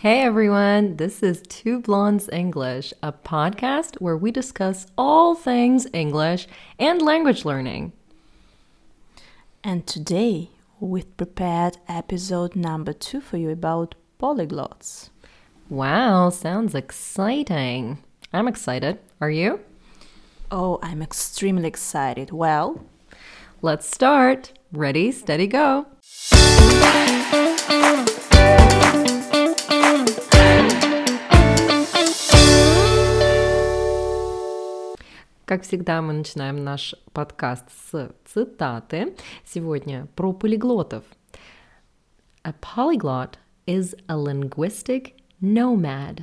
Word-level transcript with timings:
Hey 0.00 0.22
everyone, 0.22 0.96
this 0.96 1.22
is 1.22 1.42
Two 1.46 1.78
Blondes 1.78 2.30
English, 2.32 2.94
a 3.02 3.12
podcast 3.12 4.00
where 4.00 4.16
we 4.16 4.30
discuss 4.30 4.86
all 4.96 5.34
things 5.34 5.86
English 5.92 6.48
and 6.78 7.02
language 7.02 7.44
learning. 7.44 7.92
And 9.62 9.86
today 9.86 10.48
we've 10.80 11.14
prepared 11.18 11.76
episode 11.86 12.56
number 12.56 12.94
two 12.94 13.20
for 13.20 13.36
you 13.36 13.50
about 13.50 13.94
polyglots. 14.18 15.10
Wow, 15.68 16.30
sounds 16.30 16.74
exciting. 16.74 17.98
I'm 18.32 18.48
excited. 18.48 19.00
Are 19.20 19.30
you? 19.30 19.60
Oh, 20.50 20.78
I'm 20.82 21.02
extremely 21.02 21.68
excited. 21.68 22.30
Well, 22.30 22.86
Let's 23.62 23.86
start. 23.86 24.54
Ready, 24.72 25.12
steady, 25.12 25.46
go. 25.46 25.84
Как 35.50 35.64
всегда, 35.64 36.00
мы 36.00 36.12
начинаем 36.12 36.62
наш 36.62 36.94
подкаст 37.12 37.64
с 37.90 38.14
цитаты. 38.24 39.16
Сегодня 39.44 40.06
про 40.14 40.32
полиглотов. 40.32 41.02
A 42.44 42.54
polyglot 42.60 43.34
is 43.66 43.96
a 44.06 44.14
linguistic 44.14 45.14
nomad. 45.40 46.20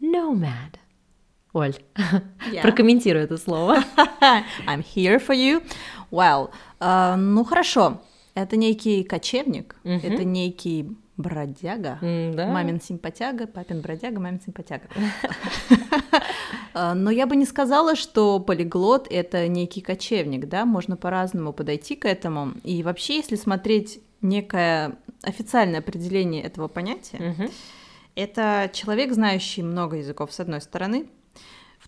Nomad. 0.00 0.74
Оль, 1.52 1.76
прокомментируй 2.60 3.22
это 3.22 3.38
слово. 3.38 3.76
I'm 4.66 4.82
here 4.82 5.24
for 5.24 5.36
you. 5.36 5.62
Well, 6.10 6.50
э, 6.80 7.14
ну 7.14 7.44
хорошо. 7.44 8.02
Это 8.34 8.56
некий 8.56 9.04
кочевник, 9.04 9.76
это 9.84 10.24
некий 10.24 10.96
бродяга, 11.18 11.98
М-да. 12.00 12.46
мамин 12.46 12.80
симпатяга, 12.80 13.46
папин 13.46 13.82
бродяга, 13.82 14.20
мамин 14.20 14.40
симпатяга. 14.40 14.84
Э, 16.74 16.94
Но 16.94 17.10
я 17.10 17.26
бы 17.26 17.36
не 17.36 17.44
сказала, 17.44 17.96
что 17.96 18.38
полиглот— 18.40 19.06
это 19.10 19.48
некий 19.48 19.80
кочевник, 19.80 20.48
да, 20.48 20.64
можно 20.64 20.96
по-разному 20.96 21.52
подойти 21.52 21.96
к 21.96 22.06
этому. 22.06 22.52
И 22.64 22.82
вообще, 22.82 23.16
если 23.16 23.36
смотреть 23.36 24.00
некое 24.22 24.96
официальное 25.22 25.80
определение 25.80 26.42
этого 26.42 26.68
понятия, 26.68 27.50
это 28.14 28.70
человек, 28.72 29.12
знающий 29.12 29.62
много 29.62 29.96
языков, 29.96 30.32
с 30.32 30.40
одной 30.40 30.60
стороны. 30.60 31.06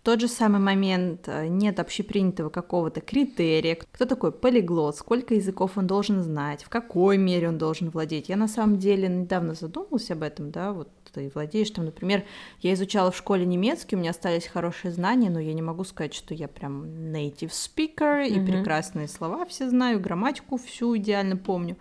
В 0.01 0.03
тот 0.03 0.19
же 0.19 0.29
самый 0.29 0.61
момент 0.61 1.25
э, 1.27 1.47
нет 1.49 1.79
общепринятого 1.79 2.49
какого-то 2.49 3.03
критерия. 3.03 3.77
Кто 3.93 4.07
такой 4.07 4.33
полиглот, 4.33 4.97
сколько 4.97 5.35
языков 5.35 5.73
он 5.77 5.87
должен 5.87 6.23
знать, 6.23 6.65
в 6.65 6.71
какой 6.71 7.19
мере 7.19 7.51
он 7.51 7.59
должен 7.59 7.91
владеть. 7.91 8.31
Я 8.31 8.37
на 8.37 8.49
самом 8.49 8.79
деле 8.79 9.09
недавно 9.09 9.53
задумалась 9.53 10.11
об 10.11 10.23
этом, 10.23 10.51
да, 10.53 10.73
вот 10.73 10.89
ты 11.13 11.31
владеешь 11.35 11.71
там, 11.71 11.85
например, 11.85 12.25
я 12.61 12.73
изучала 12.73 13.11
в 13.11 13.17
школе 13.17 13.45
немецкий, 13.45 13.97
у 13.97 13.99
меня 13.99 14.11
остались 14.13 14.47
хорошие 14.47 14.91
знания, 14.91 15.29
но 15.29 15.39
я 15.39 15.53
не 15.53 15.61
могу 15.61 15.85
сказать, 15.85 16.15
что 16.15 16.33
я 16.33 16.49
прям 16.49 16.85
native 16.85 17.51
speaker 17.51 18.27
и 18.27 18.39
Мгм. 18.39 18.47
прекрасные 18.47 19.07
слова 19.07 19.45
все 19.45 19.69
знаю, 19.69 20.01
грамматику 20.01 20.57
всю 20.57 20.97
идеально 20.97 21.37
помню. 21.37 21.77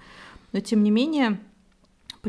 Но 0.52 0.60
тем 0.60 0.84
не 0.84 0.92
менее, 0.92 1.40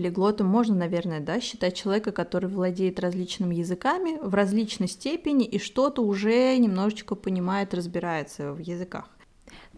Полиглотом 0.01 0.47
можно, 0.47 0.75
наверное, 0.75 1.21
да, 1.21 1.41
считать 1.41 1.77
человека, 1.77 2.11
который 2.11 2.49
владеет 2.49 2.99
различными 3.01 3.55
языками 3.55 4.19
в 4.23 4.35
различной 4.35 4.89
степени 4.89 5.45
и 5.45 5.59
что-то 5.59 6.03
уже 6.03 6.57
немножечко 6.57 7.15
понимает, 7.15 7.75
разбирается 7.75 8.55
в 8.55 8.61
языках. 8.61 9.11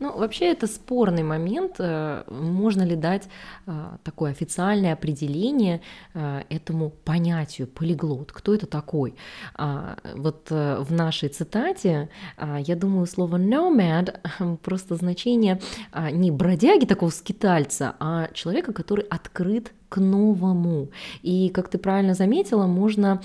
Ну, 0.01 0.19
вообще 0.19 0.47
это 0.47 0.67
спорный 0.67 1.23
момент. 1.23 1.77
Э, 1.79 2.25
Можно 2.29 2.83
ли 2.83 2.97
дать 2.97 3.29
э, 3.67 3.73
такое 4.03 4.33
официальное 4.33 4.95
определение 4.95 5.81
э, 6.15 6.43
этому 6.48 6.91
понятию 6.91 7.69
полиглот? 7.69 8.33
Кто 8.33 8.55
это 8.55 8.67
такой? 8.67 9.15
А, 9.55 9.97
Вот 10.15 10.51
в 10.51 10.87
нашей 10.91 11.29
цитате, 11.29 12.09
а, 12.37 12.59
я 12.59 12.75
думаю, 12.75 13.07
слово 13.07 13.37
nomad 13.37 14.17
просто 14.63 14.97
значение 14.97 15.61
а, 15.92 16.11
не 16.11 16.31
бродяги 16.31 16.86
такого 16.86 17.11
скитальца, 17.11 17.95
а 18.01 18.29
человека, 18.33 18.73
который 18.73 19.05
открыт 19.05 19.73
к 19.89 19.98
новому. 19.98 20.89
И, 21.23 21.51
как 21.51 21.69
ты 21.69 21.79
правильно 21.79 22.14
заметила, 22.14 22.67
можно 22.67 23.20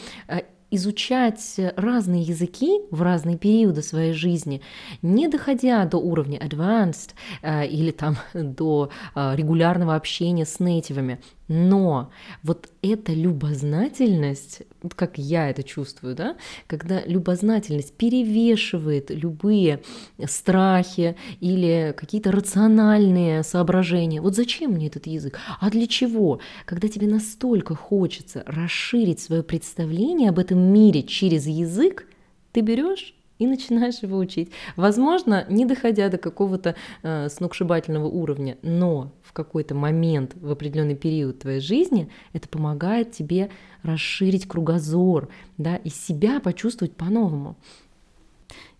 изучать 0.71 1.59
разные 1.75 2.21
языки 2.21 2.81
в 2.91 3.01
разные 3.01 3.37
периоды 3.37 3.81
своей 3.81 4.13
жизни, 4.13 4.61
не 5.01 5.27
доходя 5.27 5.85
до 5.85 5.97
уровня 5.97 6.39
advanced 6.39 7.11
э, 7.41 7.67
или 7.67 7.91
там 7.91 8.17
до 8.33 8.89
э, 9.15 9.35
регулярного 9.35 9.95
общения 9.95 10.45
с 10.45 10.59
нейтивами. 10.59 11.19
Но 11.47 12.11
вот 12.43 12.69
эта 12.81 13.13
любознательность, 13.13 14.63
как 14.95 15.17
я 15.17 15.49
это 15.49 15.63
чувствую, 15.63 16.15
да, 16.15 16.35
когда 16.67 17.01
любознательность 17.05 17.93
перевешивает 17.93 19.09
любые 19.09 19.81
страхи 20.25 21.15
или 21.39 21.93
какие-то 21.97 22.31
рациональные 22.31 23.43
соображения. 23.43 24.21
Вот 24.21 24.35
зачем 24.35 24.71
мне 24.71 24.87
этот 24.87 25.07
язык? 25.07 25.39
А 25.59 25.69
для 25.69 25.87
чего? 25.87 26.39
Когда 26.65 26.87
тебе 26.89 27.07
настолько 27.07 27.75
хочется 27.75 28.43
расширить 28.45 29.19
свое 29.19 29.43
представление 29.43 30.29
об 30.29 30.39
этом 30.39 30.59
мире 30.59 31.03
через 31.03 31.47
язык, 31.47 32.07
ты 32.51 32.61
берешь 32.61 33.16
и 33.39 33.47
начинаешь 33.47 33.99
его 33.99 34.17
учить. 34.17 34.51
Возможно, 34.75 35.45
не 35.49 35.65
доходя 35.65 36.09
до 36.09 36.17
какого-то 36.17 36.75
э, 37.03 37.29
сногсшибательного 37.29 38.07
уровня, 38.07 38.57
но 38.61 39.11
в 39.23 39.33
какой-то 39.33 39.75
момент, 39.75 40.33
в 40.35 40.51
определенный 40.51 40.95
период 40.95 41.39
твоей 41.39 41.59
жизни, 41.59 42.09
это 42.33 42.47
помогает 42.49 43.11
тебе 43.11 43.49
расширить 43.83 44.47
кругозор, 44.47 45.29
да, 45.57 45.75
и 45.75 45.89
себя 45.89 46.39
почувствовать 46.39 46.95
по-новому. 46.95 47.55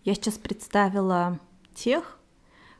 Я 0.04 0.14
сейчас 0.14 0.34
представила 0.34 1.38
тех, 1.74 2.18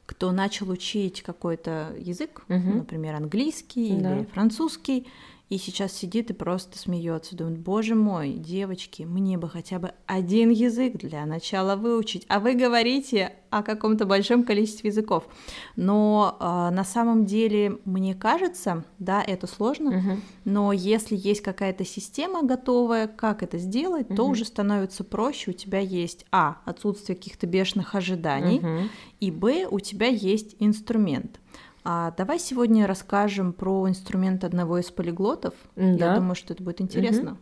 кто 0.06 0.32
начал 0.32 0.70
учить 0.70 1.22
какой-то 1.22 1.92
язык, 1.98 2.42
Мгм. 2.48 2.78
например, 2.78 3.14
английский 3.14 4.00
Да. 4.00 4.16
или 4.16 4.24
французский, 4.24 5.06
и 5.48 5.56
сейчас 5.56 5.92
сидит 5.92 6.30
и 6.30 6.34
просто 6.34 6.78
смеется, 6.78 7.34
думает, 7.34 7.58
боже 7.58 7.94
мой, 7.94 8.32
девочки, 8.32 9.04
мне 9.04 9.38
бы 9.38 9.48
хотя 9.48 9.78
бы 9.78 9.92
один 10.06 10.50
язык 10.50 10.96
для 10.98 11.24
начала 11.24 11.74
выучить, 11.74 12.26
а 12.28 12.38
вы 12.38 12.54
говорите 12.54 13.32
о 13.48 13.62
каком-то 13.62 14.04
большом 14.04 14.44
количестве 14.44 14.90
языков. 14.90 15.26
Но 15.74 16.36
а, 16.38 16.70
на 16.70 16.84
самом 16.84 17.24
деле, 17.24 17.78
мне 17.86 18.14
кажется, 18.14 18.84
да, 18.98 19.22
это 19.26 19.46
сложно, 19.46 19.92
Мгм. 19.92 20.22
но 20.44 20.72
если 20.74 21.16
есть 21.16 21.40
какая-то 21.40 21.84
система 21.86 22.42
готовая, 22.42 23.06
как 23.06 23.42
это 23.42 23.56
сделать, 23.56 24.08
то 24.08 24.24
Мгм. 24.24 24.32
уже 24.32 24.44
становится 24.44 25.02
проще. 25.02 25.52
У 25.52 25.54
тебя 25.54 25.78
есть 25.78 26.26
а 26.30 26.58
отсутствие 26.66 27.16
каких-то 27.16 27.46
бешеных 27.46 27.94
ожиданий, 27.94 28.60
Мгм. 28.60 28.90
и 29.20 29.30
б 29.30 29.66
у 29.70 29.80
тебя 29.80 30.08
есть 30.08 30.56
инструмент. 30.58 31.40
А 31.90 32.12
давай 32.18 32.38
сегодня 32.38 32.86
расскажем 32.86 33.54
про 33.54 33.88
инструмент 33.88 34.44
одного 34.44 34.76
из 34.76 34.90
полиглотов. 34.90 35.54
Я 35.74 35.96
Да. 35.96 36.14
думаю, 36.16 36.34
что 36.34 36.52
это 36.52 36.62
будет 36.62 36.82
интересно. 36.82 37.38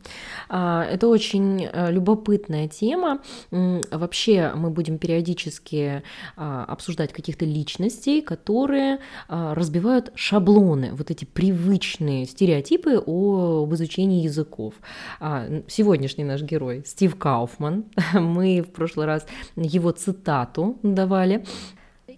А, 0.48 0.84
Это 0.84 1.08
очень 1.08 1.64
э, 1.64 1.90
любопытная 1.90 2.68
тема. 2.68 3.18
Вообще 3.50 4.52
мы 4.54 4.70
будем 4.70 4.98
периодически 4.98 6.04
а, 6.36 6.64
обсуждать 6.64 7.12
каких-то 7.12 7.44
личностей, 7.44 8.20
которые 8.20 9.00
а, 9.28 9.52
разбивают 9.56 10.12
шаблоны, 10.14 10.90
вот 10.92 11.10
эти 11.10 11.24
привычные 11.24 12.24
стереотипы 12.26 13.02
о- 13.04 13.64
об 13.64 13.74
изучении 13.74 14.22
языков. 14.22 14.74
А, 15.18 15.44
Сегодняшний 15.66 16.22
наш 16.22 16.42
герой 16.42 16.84
Стив 16.86 17.16
Кауфман. 17.18 17.86
Мы 18.14 18.60
в 18.62 18.70
прошлый 18.70 19.06
раз 19.06 19.26
его 19.56 19.90
цитату 19.90 20.78
давали. 20.84 21.44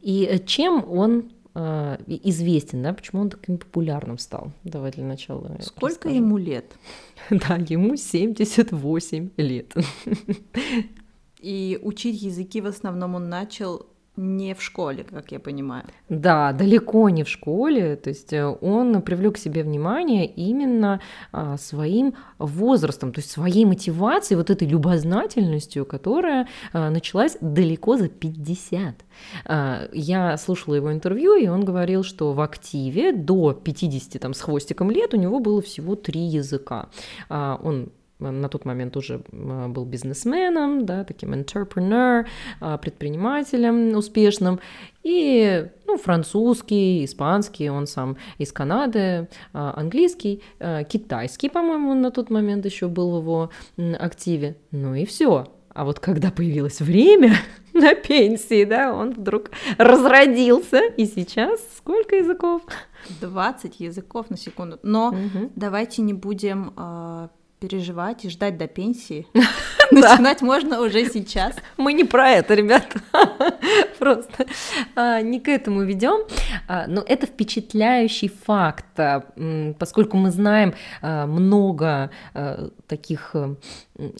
И 0.03 0.29
э, 0.31 0.39
чем 0.39 0.85
он 0.91 1.31
известен, 2.07 2.83
да, 2.83 2.93
почему 2.93 3.23
он 3.23 3.31
таким 3.31 3.59
популярным 3.59 4.19
стал? 4.19 4.53
Давай 4.65 4.93
для 4.93 5.05
начала. 5.05 5.57
Сколько 5.61 6.09
расскажем. 6.09 6.17
ему 6.17 6.39
лет? 6.39 6.67
Да, 7.31 7.57
ему 7.57 7.97
78 7.97 9.31
лет. 9.37 9.75
И 11.41 11.79
учить 11.83 12.23
языки 12.23 12.61
в 12.61 12.67
основном 12.67 13.15
он 13.15 13.29
начал 13.29 13.87
не 14.19 14.55
в 14.55 14.63
школе, 14.63 15.05
как 15.05 15.33
я 15.33 15.39
понимаю. 15.39 15.85
Да, 16.09 16.53
далеко 16.53 17.09
не 17.09 17.23
в 17.23 17.29
школе, 17.29 17.97
то 17.97 18.11
есть 18.11 18.33
э, 18.33 18.45
он 18.45 19.01
привлек 19.03 19.37
к 19.37 19.39
себе 19.39 19.63
внимание 19.63 20.27
именно 20.27 21.01
а, 21.33 21.57
своим 21.57 22.15
возрастом, 22.39 23.13
то 23.13 23.21
есть 23.21 23.31
своей 23.31 23.65
мотивацией, 23.65 24.37
вот 24.37 24.51
этой 24.51 24.67
любознательностью, 24.67 25.87
которая 25.87 26.49
а, 26.73 26.91
началась 26.91 27.39
далеко 27.41 27.97
за 27.97 28.09
50. 28.09 28.95
А, 29.45 29.89
Я 29.93 30.37
слушала 30.37 30.75
его 30.75 30.93
интервью, 30.93 31.37
и 31.37 31.47
он 31.47 31.65
говорил, 31.65 32.03
что 32.03 32.33
в 32.33 32.41
активе 32.41 33.13
до 33.13 33.53
50 33.53 34.21
там, 34.21 34.35
с 34.35 34.41
хвостиком 34.41 34.91
лет 34.91 35.15
у 35.15 35.17
него 35.17 35.39
было 35.39 35.63
всего 35.63 35.95
три 35.95 36.21
языка. 36.21 36.89
Он 37.29 37.91
на 38.19 38.49
тот 38.49 38.65
момент 38.65 38.97
уже 38.97 39.23
был 39.31 39.85
бизнесменом, 39.85 40.87
да, 40.87 41.05
таким 41.05 41.33
entrepreneur, 41.33 42.27
предпринимателем 42.61 43.97
успешным, 43.97 44.61
и 45.03 45.67
ну, 45.87 45.97
французский, 45.97 47.05
испанский, 47.05 47.71
он 47.71 47.87
сам 47.87 48.17
из 48.39 48.53
Канады, 48.53 49.29
английский, 49.53 50.43
китайский, 50.89 51.49
по-моему, 51.49 51.95
на 51.95 52.11
тот 52.11 52.31
момент 52.31 52.67
еще 52.67 52.89
был 52.89 53.21
в 53.21 53.23
его 53.23 53.51
активе. 53.99 54.57
Ну 54.71 54.95
и 54.95 55.05
все. 55.05 55.47
А 55.79 55.85
вот 55.85 56.01
когда 56.01 56.33
появилось 56.33 56.81
время 56.81 57.37
на 57.73 57.95
пенсии, 57.95 58.65
да, 58.65 58.93
он 58.93 59.13
вдруг 59.13 59.51
разродился. 59.77 60.81
И 60.97 61.07
сейчас 61.07 61.61
сколько 61.77 62.17
языков? 62.17 62.63
20 63.21 63.79
языков 63.79 64.29
на 64.29 64.37
секунду. 64.37 64.81
Но 64.83 65.11
угу. 65.11 65.53
давайте 65.55 66.03
не 66.03 66.15
будем 66.15 66.73
переживать 67.61 68.25
и 68.25 68.31
ждать 68.31 68.57
до 68.57 68.67
пенсии. 68.67 69.27
Начинать 69.91 70.43
можно 70.43 70.81
уже 70.81 71.07
сейчас. 71.07 71.57
Мы 71.77 71.93
не 71.93 72.05
про 72.05 72.31
это, 72.31 72.55
ребята. 72.55 73.01
Просто 73.99 74.47
а, 74.95 75.21
не 75.23 75.41
к 75.41 75.49
этому 75.49 75.83
ведем. 75.83 76.27
А, 76.67 76.87
но 76.87 77.03
это 77.07 77.27
впечатляющий 77.27 78.29
факт, 78.29 78.99
а, 78.99 79.25
поскольку 79.79 80.17
мы 80.17 80.31
знаем 80.31 80.75
много 81.03 82.11
таких 82.89 83.37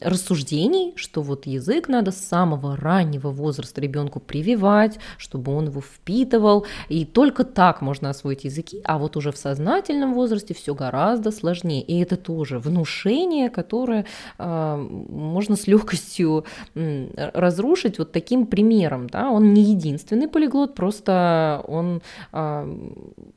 рассуждений, 0.01 0.93
что 0.95 1.21
вот 1.21 1.45
язык 1.45 1.87
надо 1.87 2.11
с 2.11 2.17
самого 2.17 2.75
раннего 2.75 3.29
возраста 3.29 3.81
ребенку 3.81 4.19
прививать, 4.19 4.99
чтобы 5.17 5.55
он 5.55 5.67
его 5.67 5.81
впитывал, 5.81 6.65
и 6.89 7.05
только 7.05 7.43
так 7.43 7.81
можно 7.81 8.09
освоить 8.09 8.43
языки, 8.43 8.81
а 8.83 8.97
вот 8.97 9.17
уже 9.17 9.31
в 9.31 9.37
сознательном 9.37 10.13
возрасте 10.13 10.53
все 10.53 10.75
гораздо 10.75 11.31
сложнее. 11.31 11.81
И 11.81 11.99
это 11.99 12.17
тоже 12.17 12.59
внушение, 12.59 13.49
которое 13.49 14.05
можно 14.37 15.55
с 15.55 15.67
легкостью 15.67 16.45
разрушить 16.75 17.99
вот 17.99 18.11
таким 18.11 18.45
примером. 18.45 19.07
Да? 19.07 19.31
Он 19.31 19.53
не 19.53 19.63
единственный 19.63 20.27
полиглот, 20.27 20.75
просто 20.75 21.63
он 21.67 22.01
а, 22.31 22.67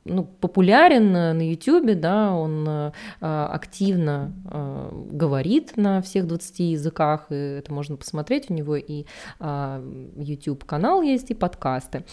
ну, 0.05 0.23
популярен 0.23 1.11
на 1.11 1.49
YouTube, 1.49 1.99
да, 1.99 2.33
он 2.33 2.65
а, 2.67 2.91
активно 3.21 4.33
а, 4.45 4.89
говорит 5.23 5.77
на 5.77 6.01
всех 6.01 6.27
20 6.27 6.59
языках, 6.59 7.27
и 7.29 7.35
это 7.35 7.73
можно 7.73 7.95
посмотреть, 7.95 8.51
у 8.51 8.53
него 8.53 8.75
и 8.75 9.05
YouTube 9.39 10.65
канал 10.65 11.01
есть, 11.01 11.31
и 11.31 11.33
подкасты. 11.33 12.03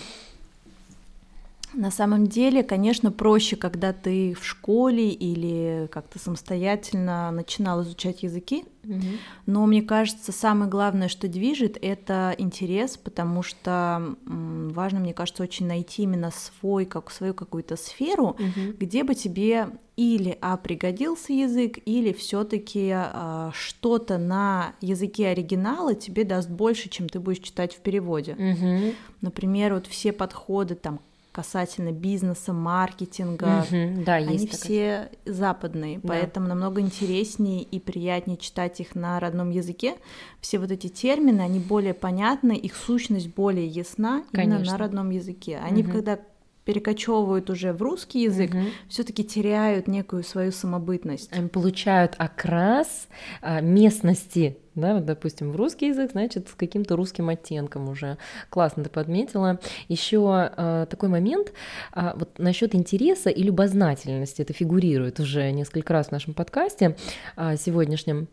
На 1.75 1.91
самом 1.91 2.27
деле, 2.27 2.63
конечно, 2.63 3.13
проще, 3.13 3.57
когда 3.57 3.93
ты 3.93 4.35
в 4.35 4.45
школе 4.45 5.11
или 5.11 5.89
как-то 5.91 6.19
самостоятельно 6.19 7.31
начинал 7.31 7.83
изучать 7.83 8.23
языки, 8.23 8.65
угу. 8.85 9.01
но 9.47 9.67
мне 9.67 9.83
кажется, 9.83 10.33
самое 10.33 10.71
главное, 10.71 11.09
что 11.09 11.29
движет, 11.29 11.79
это 11.81 12.35
интерес, 12.39 12.97
потому 12.97 13.43
что 13.43 14.17
важно, 14.27 15.01
мне 15.01 15.15
кажется, 15.15 15.43
очень 15.43 15.67
найти 15.67 16.03
именно 16.03 16.31
свой, 16.31 16.87
как 16.87 17.11
свою 17.11 17.35
какую-то 17.35 17.77
сферу, 17.77 18.31
угу. 18.31 18.75
где 18.79 19.05
бы 19.05 19.15
тебе 19.15 19.69
или 19.97 20.39
а 20.41 20.57
пригодился 20.57 21.35
язык, 21.35 21.79
или 21.85 22.13
все-таки 22.15 22.91
а, 22.95 23.51
что-то 23.53 24.17
на 24.17 24.75
языке 24.81 25.29
оригинала 25.29 25.95
тебе 25.95 26.25
даст 26.25 26.49
больше, 26.49 26.89
чем 26.89 27.07
ты 27.09 27.21
будешь 27.21 27.41
читать 27.41 27.75
в 27.75 27.81
переводе. 27.81 28.33
Угу. 28.33 28.95
Например, 29.21 29.75
вот 29.75 29.87
все 29.87 30.13
подходы 30.13 30.75
там 30.75 31.01
касательно 31.33 31.93
бизнеса, 31.93 32.53
маркетинга, 32.53 33.65
угу, 33.65 34.05
да, 34.05 34.15
они 34.15 34.35
есть 34.35 34.51
все 34.51 35.11
такая. 35.25 35.37
западные, 35.37 35.99
да. 35.99 36.09
поэтому 36.09 36.49
намного 36.49 36.81
интереснее 36.81 37.63
и 37.63 37.79
приятнее 37.79 38.37
читать 38.37 38.81
их 38.81 38.95
на 38.95 39.21
родном 39.21 39.51
языке. 39.51 39.95
Все 40.41 40.59
вот 40.59 40.71
эти 40.71 40.89
термины, 40.89 41.41
они 41.41 41.61
более 41.61 41.95
понятны, 41.95 42.53
их 42.53 42.75
сущность 42.75 43.35
более 43.35 43.67
ясна 43.67 44.25
Конечно. 44.33 44.57
именно 44.57 44.73
на 44.73 44.79
родном 44.79 45.11
языке. 45.11 45.61
Они 45.63 45.83
угу. 45.83 45.93
когда 45.93 46.19
перекочевывают 46.65 47.51
уже 47.51 47.73
в 47.73 47.83
русский 47.83 48.23
язык, 48.23 48.51
угу. 48.51 48.65
все-таки 48.89 49.25
теряют 49.25 49.89
некую 49.89 50.23
свою 50.23 50.53
самобытность. 50.53 51.33
Они 51.33 51.49
получают 51.49 52.15
окрас 52.19 53.09
а, 53.41 53.61
местности 53.61 54.57
да, 54.77 54.95
вот, 54.95 55.05
допустим, 55.05 55.51
в 55.51 55.57
русский 55.57 55.89
язык, 55.89 56.13
значит, 56.13 56.49
с 56.49 56.55
каким-то 56.55 56.97
русским 56.97 57.29
оттенком 57.29 57.89
уже. 57.89 58.19
Классно 58.51 58.85
ты 58.85 58.91
подметила. 58.91 59.59
Еще 59.89 60.51
э, 60.57 60.87
такой 60.89 61.09
момент, 61.09 61.53
э, 61.95 62.13
вот 62.15 62.39
насчет 62.39 62.75
интереса 62.75 63.31
и 63.31 63.43
любознательности, 63.43 64.43
это 64.43 64.53
фигурирует 64.53 65.21
уже 65.21 65.51
несколько 65.51 65.93
раз 65.93 66.09
в 66.09 66.13
нашем 66.13 66.35
подкасте 66.35 66.97
э, 67.37 67.57
сегодняшнем. 67.57 68.29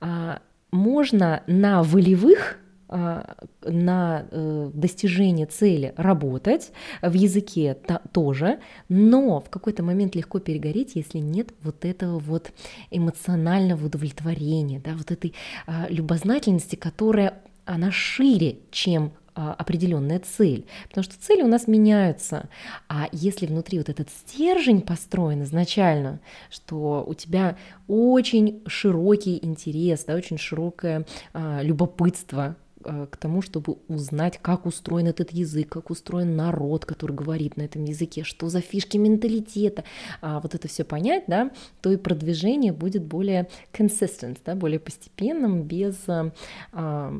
Э, 0.00 0.38
можно 0.70 1.42
на 1.46 1.82
волевых 1.82 2.58
а, 2.58 2.69
на 2.90 4.26
э, 4.30 4.70
достижение 4.74 5.46
цели 5.46 5.94
работать, 5.96 6.72
в 7.02 7.12
языке 7.12 7.76
тоже, 8.12 8.58
но 8.88 9.40
в 9.40 9.48
какой-то 9.50 9.82
момент 9.82 10.14
легко 10.14 10.38
перегореть, 10.38 10.96
если 10.96 11.18
нет 11.18 11.50
вот 11.62 11.84
этого 11.84 12.18
вот 12.18 12.52
эмоционального 12.90 13.86
удовлетворения, 13.86 14.80
да, 14.80 14.94
вот 14.94 15.10
этой 15.10 15.34
а, 15.66 15.86
любознательности, 15.88 16.76
которая 16.76 17.34
она 17.64 17.90
шире, 17.90 18.58
чем 18.70 19.12
а, 19.34 19.54
определенная 19.54 20.18
цель, 20.20 20.66
потому 20.88 21.04
что 21.04 21.18
цели 21.18 21.42
у 21.42 21.46
нас 21.46 21.68
меняются, 21.68 22.48
а 22.88 23.08
если 23.12 23.46
внутри 23.46 23.78
вот 23.78 23.88
этот 23.88 24.10
стержень 24.10 24.80
построен 24.82 25.44
изначально, 25.44 26.20
что 26.50 27.04
у 27.06 27.14
тебя 27.14 27.56
очень 27.86 28.62
широкий 28.66 29.38
интерес, 29.40 30.04
да, 30.04 30.14
очень 30.14 30.36
широкое 30.36 31.06
а, 31.32 31.60
любопытство 31.62 32.56
к 32.82 33.16
тому, 33.18 33.42
чтобы 33.42 33.76
узнать, 33.88 34.38
как 34.40 34.66
устроен 34.66 35.06
этот 35.06 35.32
язык, 35.32 35.68
как 35.68 35.90
устроен 35.90 36.36
народ, 36.36 36.86
который 36.86 37.14
говорит 37.14 37.56
на 37.56 37.62
этом 37.62 37.84
языке, 37.84 38.24
что 38.24 38.48
за 38.48 38.60
фишки 38.60 38.96
менталитета, 38.96 39.84
а 40.20 40.40
вот 40.40 40.54
это 40.54 40.68
все 40.68 40.84
понять, 40.84 41.24
да, 41.26 41.50
то 41.82 41.92
и 41.92 41.96
продвижение 41.96 42.72
будет 42.72 43.04
более 43.04 43.48
consistent, 43.72 44.38
да, 44.44 44.54
более 44.54 44.80
постепенным, 44.80 45.62
без, 45.62 45.96
а, 46.08 47.12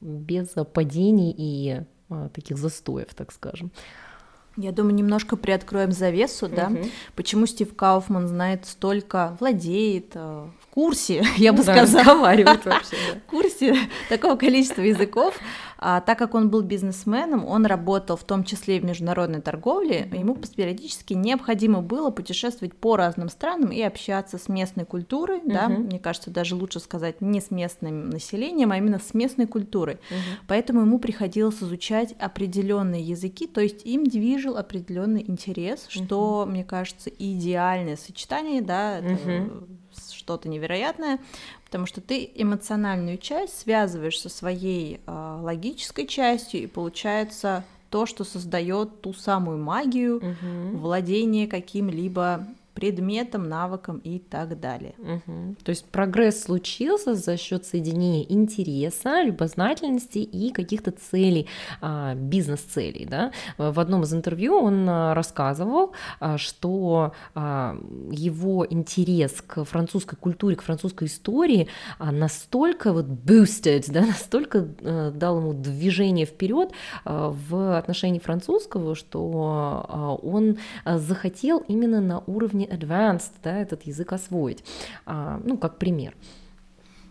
без 0.00 0.48
падений 0.72 1.34
и 1.36 1.82
а, 2.08 2.28
таких 2.30 2.58
застоев, 2.58 3.14
так 3.14 3.32
скажем. 3.32 3.70
Я 4.56 4.72
думаю, 4.72 4.94
немножко 4.94 5.36
приоткроем 5.36 5.92
завесу, 5.92 6.48
да, 6.48 6.68
угу. 6.68 6.78
почему 7.14 7.46
Стив 7.46 7.76
Кауфман 7.76 8.26
знает 8.26 8.64
столько, 8.64 9.36
владеет, 9.38 10.12
э, 10.14 10.48
курсе, 10.76 11.24
я 11.38 11.54
бы 11.54 11.64
да, 11.64 11.72
сказала, 11.72 12.20
вообще, 12.20 12.44
да. 12.64 12.80
в 13.26 13.30
курсе 13.30 13.74
такого 14.10 14.36
количества 14.36 14.82
языков, 14.82 15.34
а, 15.78 16.02
так 16.02 16.18
как 16.18 16.34
он 16.34 16.50
был 16.50 16.60
бизнесменом, 16.60 17.46
он 17.46 17.64
работал 17.64 18.18
в 18.18 18.24
том 18.24 18.44
числе 18.44 18.76
и 18.76 18.80
в 18.80 18.84
международной 18.84 19.40
торговле, 19.40 20.08
ему 20.12 20.34
периодически 20.34 21.14
необходимо 21.14 21.80
было 21.80 22.10
путешествовать 22.10 22.74
по 22.74 22.96
разным 22.96 23.30
странам 23.30 23.70
и 23.70 23.80
общаться 23.80 24.36
с 24.36 24.48
местной 24.48 24.84
культурой, 24.84 25.38
угу. 25.38 25.50
да, 25.50 25.68
мне 25.68 25.98
кажется, 25.98 26.30
даже 26.30 26.54
лучше 26.54 26.78
сказать 26.78 27.22
не 27.22 27.40
с 27.40 27.50
местным 27.50 28.10
населением, 28.10 28.70
а 28.70 28.76
именно 28.76 28.98
с 28.98 29.14
местной 29.14 29.46
культурой. 29.46 29.94
Угу. 29.94 30.44
Поэтому 30.46 30.82
ему 30.82 30.98
приходилось 30.98 31.62
изучать 31.62 32.12
определенные 32.20 33.02
языки, 33.02 33.46
то 33.46 33.62
есть 33.62 33.86
им 33.86 34.04
движил 34.04 34.58
определенный 34.58 35.24
интерес, 35.26 35.86
что, 35.88 36.42
угу. 36.42 36.50
мне 36.50 36.64
кажется, 36.64 37.08
идеальное 37.08 37.96
сочетание, 37.96 38.60
да, 38.60 39.00
угу. 39.00 39.66
Что-то 40.26 40.48
невероятное, 40.48 41.20
потому 41.64 41.86
что 41.86 42.00
ты 42.00 42.28
эмоциональную 42.34 43.16
часть 43.16 43.60
связываешь 43.60 44.18
со 44.18 44.28
своей 44.28 45.00
э, 45.06 45.38
логической 45.40 46.04
частью, 46.04 46.64
и 46.64 46.66
получается 46.66 47.64
то, 47.90 48.06
что 48.06 48.24
создает 48.24 49.02
ту 49.02 49.14
самую 49.14 49.58
магию 49.58 50.16
угу. 50.16 50.78
владения 50.78 51.46
каким-либо 51.46 52.44
предметом, 52.76 53.48
навыком 53.48 53.98
и 54.04 54.18
так 54.18 54.60
далее. 54.60 54.94
Угу. 54.98 55.56
То 55.64 55.70
есть 55.70 55.86
прогресс 55.86 56.42
случился 56.42 57.14
за 57.14 57.38
счет 57.38 57.64
соединения 57.64 58.24
интереса, 58.28 59.22
любознательности 59.22 60.18
и 60.18 60.52
каких-то 60.52 60.90
целей, 60.90 61.48
а, 61.80 62.14
бизнес-целей. 62.14 63.06
Да? 63.06 63.32
В 63.56 63.80
одном 63.80 64.02
из 64.02 64.12
интервью 64.12 64.56
он 64.56 64.86
а, 64.88 65.14
рассказывал, 65.14 65.92
а, 66.20 66.36
что 66.36 67.12
его 67.34 68.66
интерес 68.68 69.42
к 69.46 69.64
французской 69.64 70.16
культуре, 70.16 70.56
к 70.56 70.62
французской 70.62 71.08
истории 71.08 71.68
настолько 71.98 72.92
вот 72.92 73.06
boosted, 73.06 73.90
да, 73.90 74.00
настолько 74.06 74.60
дал 74.60 75.38
ему 75.38 75.54
движение 75.54 76.26
вперед 76.26 76.72
в 77.04 77.78
отношении 77.78 78.18
французского, 78.18 78.94
что 78.94 80.18
он 80.22 80.58
захотел 80.84 81.64
именно 81.68 82.00
на 82.00 82.22
уровне 82.26 82.65
advanced, 82.66 83.32
да, 83.42 83.58
этот 83.58 83.82
язык 83.82 84.12
освоить, 84.12 84.64
а, 85.04 85.40
ну, 85.44 85.56
как 85.56 85.78
пример. 85.78 86.14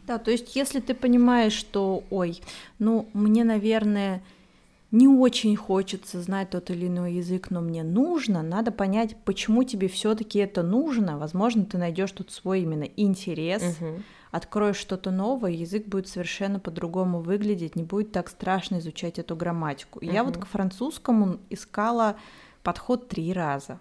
Да, 0.08 0.20
то 0.20 0.32
есть 0.32 0.56
если 0.56 0.80
ты 0.80 0.94
понимаешь, 0.94 1.54
что, 1.54 2.04
ой, 2.10 2.42
ну, 2.78 3.10
мне, 3.14 3.44
наверное, 3.44 4.22
не 4.92 5.08
очень 5.08 5.56
хочется 5.56 6.22
знать 6.22 6.52
тот 6.52 6.70
или 6.70 6.88
иной 6.88 7.14
язык, 7.16 7.50
но 7.50 7.62
мне 7.62 7.84
нужно, 7.84 8.44
надо 8.44 8.72
понять, 8.72 9.18
почему 9.26 9.64
тебе 9.64 9.88
все-таки 9.88 10.40
это 10.40 10.64
нужно. 10.64 11.18
Возможно, 11.18 11.66
ты 11.66 11.78
найдешь 11.78 12.12
тут 12.12 12.32
свой 12.32 12.62
именно 12.62 12.84
интерес, 12.84 13.78
угу. 13.80 14.02
откроешь 14.32 14.78
что-то 14.78 15.12
новое, 15.12 15.52
язык 15.52 15.88
будет 15.88 16.08
совершенно 16.08 16.60
по-другому 16.60 17.20
выглядеть, 17.22 17.76
не 17.76 17.84
будет 17.84 18.12
так 18.12 18.30
страшно 18.30 18.78
изучать 18.78 19.20
эту 19.20 19.36
грамматику. 19.36 20.00
Угу. 20.00 20.10
Я 20.10 20.24
вот 20.24 20.38
к 20.38 20.46
французскому 20.46 21.40
искала 21.50 22.16
подход 22.64 23.10
три 23.10 23.34
раза. 23.34 23.80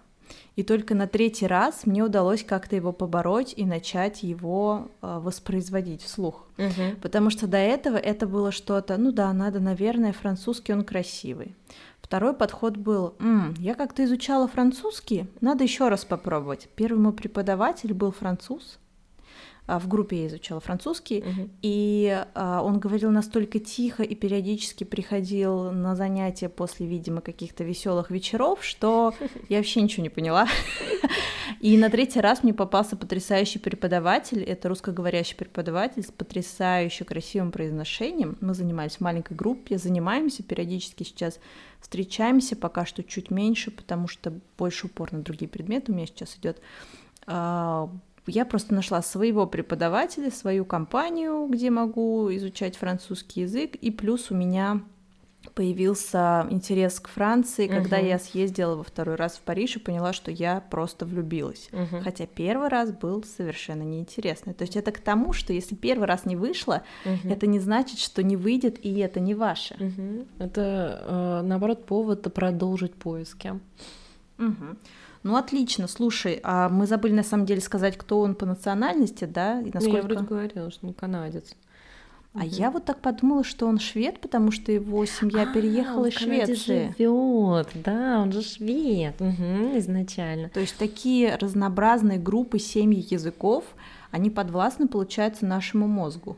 И 0.55 0.63
только 0.63 0.95
на 0.95 1.07
третий 1.07 1.47
раз 1.47 1.85
мне 1.85 2.03
удалось 2.03 2.43
как-то 2.43 2.75
его 2.75 2.91
побороть 2.91 3.53
и 3.55 3.65
начать 3.65 4.23
его 4.23 4.89
э, 5.01 5.19
воспроизводить 5.19 6.01
вслух. 6.01 6.45
Угу. 6.57 6.99
Потому 7.01 7.29
что 7.29 7.47
до 7.47 7.57
этого 7.57 7.97
это 7.97 8.27
было 8.27 8.51
что-то, 8.51 8.97
ну 8.97 9.11
да, 9.11 9.31
надо, 9.33 9.59
наверное, 9.59 10.13
французский 10.13 10.73
он 10.73 10.83
красивый. 10.83 11.55
Второй 12.01 12.35
подход 12.35 12.77
был, 12.77 13.15
М, 13.19 13.55
я 13.57 13.73
как-то 13.73 14.03
изучала 14.05 14.47
французский, 14.47 15.27
надо 15.41 15.63
еще 15.63 15.89
раз 15.89 16.05
попробовать. 16.05 16.69
Первый 16.75 16.99
мой 16.99 17.13
преподаватель 17.13 17.93
был 17.93 18.11
француз, 18.11 18.77
а, 18.77 18.84
в 19.67 19.87
группе 19.87 20.21
я 20.21 20.27
изучала 20.27 20.59
французский, 20.59 21.19
угу. 21.19 21.49
и 21.61 22.23
а, 22.35 22.61
он 22.61 22.79
говорил 22.79 23.09
настолько 23.09 23.59
тихо 23.59 24.03
и 24.03 24.13
периодически 24.13 24.83
приходил 24.83 25.71
на 25.71 25.95
занятия 25.95 26.49
после, 26.49 26.85
видимо, 26.85 27.21
каких-то 27.21 27.63
веселых 27.63 28.11
вечеров, 28.11 28.63
что 28.63 29.13
я 29.49 29.57
вообще 29.57 29.81
ничего 29.81 30.03
не 30.03 30.09
поняла. 30.09 30.47
И 31.61 31.77
на 31.77 31.89
третий 31.89 32.21
раз 32.21 32.43
мне 32.43 32.53
попался 32.53 32.95
потрясающий 32.95 33.57
преподаватель, 33.57 34.43
это 34.43 34.69
русскоговорящий 34.69 35.35
преподаватель 35.35 36.03
с 36.03 36.11
потрясающе 36.11 37.03
красивым 37.05 37.51
произношением. 37.51 38.37
Мы 38.41 38.53
занимались 38.53 38.97
в 38.97 39.01
маленькой 39.01 39.35
группе, 39.35 39.77
занимаемся 39.79 40.43
периодически 40.43 41.03
сейчас, 41.03 41.39
встречаемся 41.79 42.55
пока 42.55 42.85
что 42.85 43.03
чуть 43.03 43.31
меньше, 43.31 43.71
потому 43.71 44.07
что 44.07 44.33
больше 44.57 44.87
упор 44.87 45.11
на 45.11 45.21
другие 45.21 45.49
предметы 45.49 45.91
у 45.91 45.95
меня 45.95 46.05
сейчас 46.05 46.35
идет 46.37 46.59
а, 47.25 47.89
я 48.27 48.45
просто 48.45 48.73
нашла 48.73 49.01
своего 49.01 49.45
преподавателя, 49.45 50.31
свою 50.31 50.65
компанию, 50.65 51.47
где 51.47 51.69
могу 51.69 52.33
изучать 52.35 52.75
французский 52.75 53.41
язык, 53.41 53.75
и 53.75 53.91
плюс 53.91 54.31
у 54.31 54.35
меня 54.35 54.81
появился 55.53 56.47
интерес 56.49 56.99
к 56.99 57.07
Франции, 57.07 57.67
когда 57.67 57.99
uh-huh. 57.99 58.07
я 58.07 58.19
съездила 58.19 58.75
во 58.75 58.83
второй 58.83 59.15
раз 59.15 59.33
в 59.33 59.41
Париж 59.41 59.75
и 59.75 59.79
поняла, 59.79 60.11
что 60.13 60.31
я 60.31 60.61
просто 60.69 61.05
влюбилась. 61.05 61.69
Uh-huh. 61.71 62.01
Хотя 62.01 62.25
первый 62.25 62.69
раз 62.69 62.91
был 62.91 63.23
совершенно 63.23 63.83
неинтересный. 63.83 64.53
То 64.53 64.63
есть 64.63 64.75
это 64.75 64.91
к 64.91 64.99
тому, 64.99 65.33
что 65.33 65.53
если 65.53 65.75
первый 65.75 66.07
раз 66.07 66.25
не 66.25 66.35
вышло, 66.35 66.83
uh-huh. 67.05 67.31
это 67.31 67.47
не 67.47 67.59
значит, 67.59 67.99
что 67.99 68.23
не 68.23 68.35
выйдет, 68.35 68.83
и 68.83 68.97
это 68.99 69.19
не 69.19 69.35
ваше. 69.35 69.75
Uh-huh. 69.75 70.27
Это, 70.39 71.03
э, 71.05 71.41
наоборот, 71.45 71.85
повод 71.85 72.33
продолжить 72.33 72.95
поиски. 72.95 73.59
Uh-huh. 74.37 74.77
Ну, 75.25 75.37
отлично, 75.37 75.87
слушай, 75.87 76.39
а 76.43 76.69
мы 76.69 76.85
забыли 76.85 77.13
на 77.13 77.23
самом 77.23 77.47
деле 77.47 77.59
сказать, 77.59 77.97
кто 77.97 78.19
он 78.19 78.35
по 78.35 78.45
национальности, 78.45 79.25
да? 79.25 79.59
И 79.59 79.71
насколько... 79.73 79.89
Ну, 79.89 79.95
я 79.95 80.03
вроде 80.03 80.21
говорила, 80.21 80.69
что 80.69 80.85
он 80.85 80.93
канадец. 80.93 81.55
А 82.35 82.41
угу. 82.41 82.47
я 82.47 82.69
вот 82.69 82.85
так 82.85 82.99
подумала, 82.99 83.43
что 83.43 83.65
он 83.65 83.79
швед, 83.79 84.19
потому 84.19 84.51
что 84.51 84.71
его 84.71 85.03
семья 85.05 85.49
а, 85.49 85.51
переехала 85.51 86.05
из 86.05 86.13
Швеции. 86.13 86.93
живет, 86.95 87.69
да, 87.73 88.19
он 88.21 88.33
же 88.33 88.43
швед, 88.43 89.19
угу, 89.19 89.79
изначально. 89.79 90.49
То 90.49 90.59
есть 90.59 90.77
такие 90.77 91.35
разнообразные 91.37 92.19
группы 92.19 92.59
семьи 92.59 93.03
языков, 93.09 93.63
они 94.11 94.29
подвластны, 94.29 94.87
получается, 94.87 95.45
нашему 95.45 95.87
мозгу. 95.87 96.37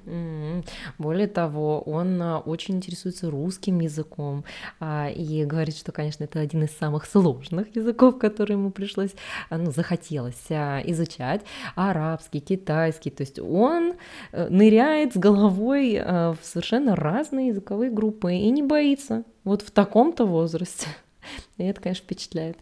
Более 0.98 1.28
того, 1.28 1.82
он 1.82 2.22
а, 2.22 2.40
очень 2.40 2.76
интересуется 2.76 3.30
русским 3.30 3.80
языком 3.80 4.44
а, 4.80 5.10
и 5.10 5.46
говорит, 5.46 5.78
что, 5.78 5.92
конечно, 5.92 6.24
это 6.24 6.40
один 6.40 6.64
из 6.64 6.72
самых 6.72 7.06
сложных 7.06 7.76
языков, 7.76 8.18
которые 8.18 8.58
ему 8.58 8.72
пришлось, 8.72 9.12
а, 9.50 9.58
ну, 9.58 9.72
захотелось 9.72 10.36
изучать, 10.50 11.42
арабский, 11.76 12.40
китайский, 12.40 13.10
то 13.10 13.22
есть 13.22 13.40
он 13.40 13.94
э, 14.32 14.48
ныряет 14.50 15.14
с 15.14 15.18
головой 15.18 16.02
в 16.02 16.38
совершенно 16.42 16.96
разные 16.96 17.48
языковые 17.48 17.92
группы 17.92 18.34
и 18.34 18.50
не 18.50 18.64
боится 18.64 19.24
вот 19.44 19.62
в 19.62 19.72
таком-то 19.72 20.26
возрасте. 20.26 20.88
И 21.58 21.64
это, 21.64 21.82
конечно, 21.82 22.04
впечатляет. 22.04 22.58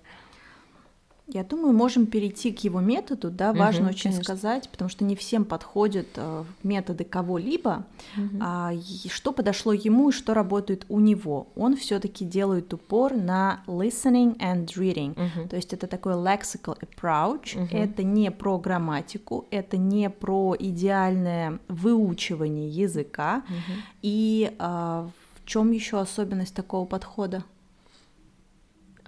Я 1.28 1.44
думаю, 1.44 1.74
можем 1.74 2.06
перейти 2.06 2.52
к 2.52 2.60
его 2.64 2.80
методу, 2.80 3.32
да, 3.32 3.52
важно 3.52 3.86
угу, 3.86 3.90
очень 3.92 4.12
конечно. 4.12 4.24
сказать, 4.24 4.70
потому 4.70 4.90
что 4.90 5.04
не 5.04 5.16
всем 5.16 5.44
подходят 5.44 6.08
э, 6.18 6.44
методы 6.62 7.04
кого-либо, 7.04 7.86
угу. 8.16 8.38
а, 8.40 8.74
что 9.10 9.32
подошло 9.32 9.74
ему 9.74 10.10
и 10.10 10.12
что 10.12 10.36
работает 10.36 10.86
у 10.88 11.00
него. 11.00 11.48
Он 11.56 11.78
все-таки 11.78 12.26
делает 12.26 12.72
упор 12.76 13.16
на 13.16 13.64
listening 13.66 14.38
and 14.38 14.68
reading, 14.76 15.12
угу. 15.14 15.50
то 15.50 15.56
есть 15.56 15.74
это 15.74 15.88
такой 15.88 16.14
lexical 16.14 16.78
approach, 16.80 17.60
угу. 17.60 17.76
это 17.76 18.04
не 18.04 18.30
про 18.30 18.60
грамматику, 18.60 19.48
это 19.50 19.78
не 19.78 20.12
про 20.12 20.56
идеальное 20.60 21.60
выучивание 21.68 22.70
языка, 22.70 23.44
угу. 23.48 23.80
и 24.04 24.56
а, 24.60 25.10
в 25.42 25.46
чем 25.48 25.72
еще 25.72 26.00
особенность 26.00 26.54
такого 26.54 26.86
подхода? 26.86 27.44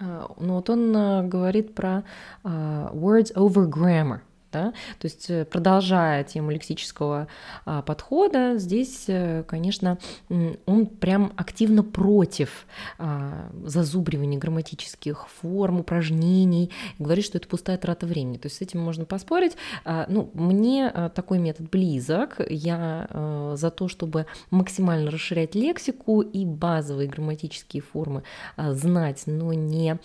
Ну 0.00 0.54
вот 0.54 0.70
он 0.70 0.96
а, 0.96 1.22
говорит 1.22 1.74
про 1.74 2.04
uh, 2.44 2.92
words 2.94 3.32
over 3.34 3.66
grammar. 3.66 4.20
Да? 4.52 4.72
То 4.98 5.06
есть, 5.06 5.28
э, 5.30 5.44
продолжая 5.44 6.24
тему 6.24 6.50
лексического 6.50 7.28
а, 7.64 7.82
подхода, 7.82 8.56
здесь, 8.56 9.04
э, 9.08 9.44
конечно, 9.46 9.98
он 10.28 10.86
прям 10.86 11.32
активно 11.36 11.82
против 11.82 12.66
а, 12.98 13.50
зазубривания 13.64 14.38
грамматических 14.38 15.28
форм, 15.28 15.80
упражнений, 15.80 16.70
говорит, 16.98 17.24
что 17.24 17.38
это 17.38 17.48
пустая 17.48 17.78
трата 17.78 18.06
времени. 18.06 18.38
То 18.38 18.46
есть 18.46 18.56
с 18.56 18.60
этим 18.60 18.80
можно 18.80 19.04
поспорить. 19.04 19.56
А, 19.84 20.06
ну, 20.08 20.30
мне 20.34 20.88
а, 20.88 21.08
такой 21.08 21.38
метод 21.38 21.70
близок. 21.70 22.40
Я 22.48 23.08
за 23.54 23.70
то, 23.70 23.88
чтобы 23.88 24.26
максимально 24.50 25.10
расширять 25.10 25.54
лексику 25.54 26.20
и 26.20 26.44
базовые 26.44 27.08
грамматические 27.08 27.82
формы 27.82 28.22
а, 28.56 28.72
знать, 28.72 29.22
но 29.26 29.52
не 29.52 29.98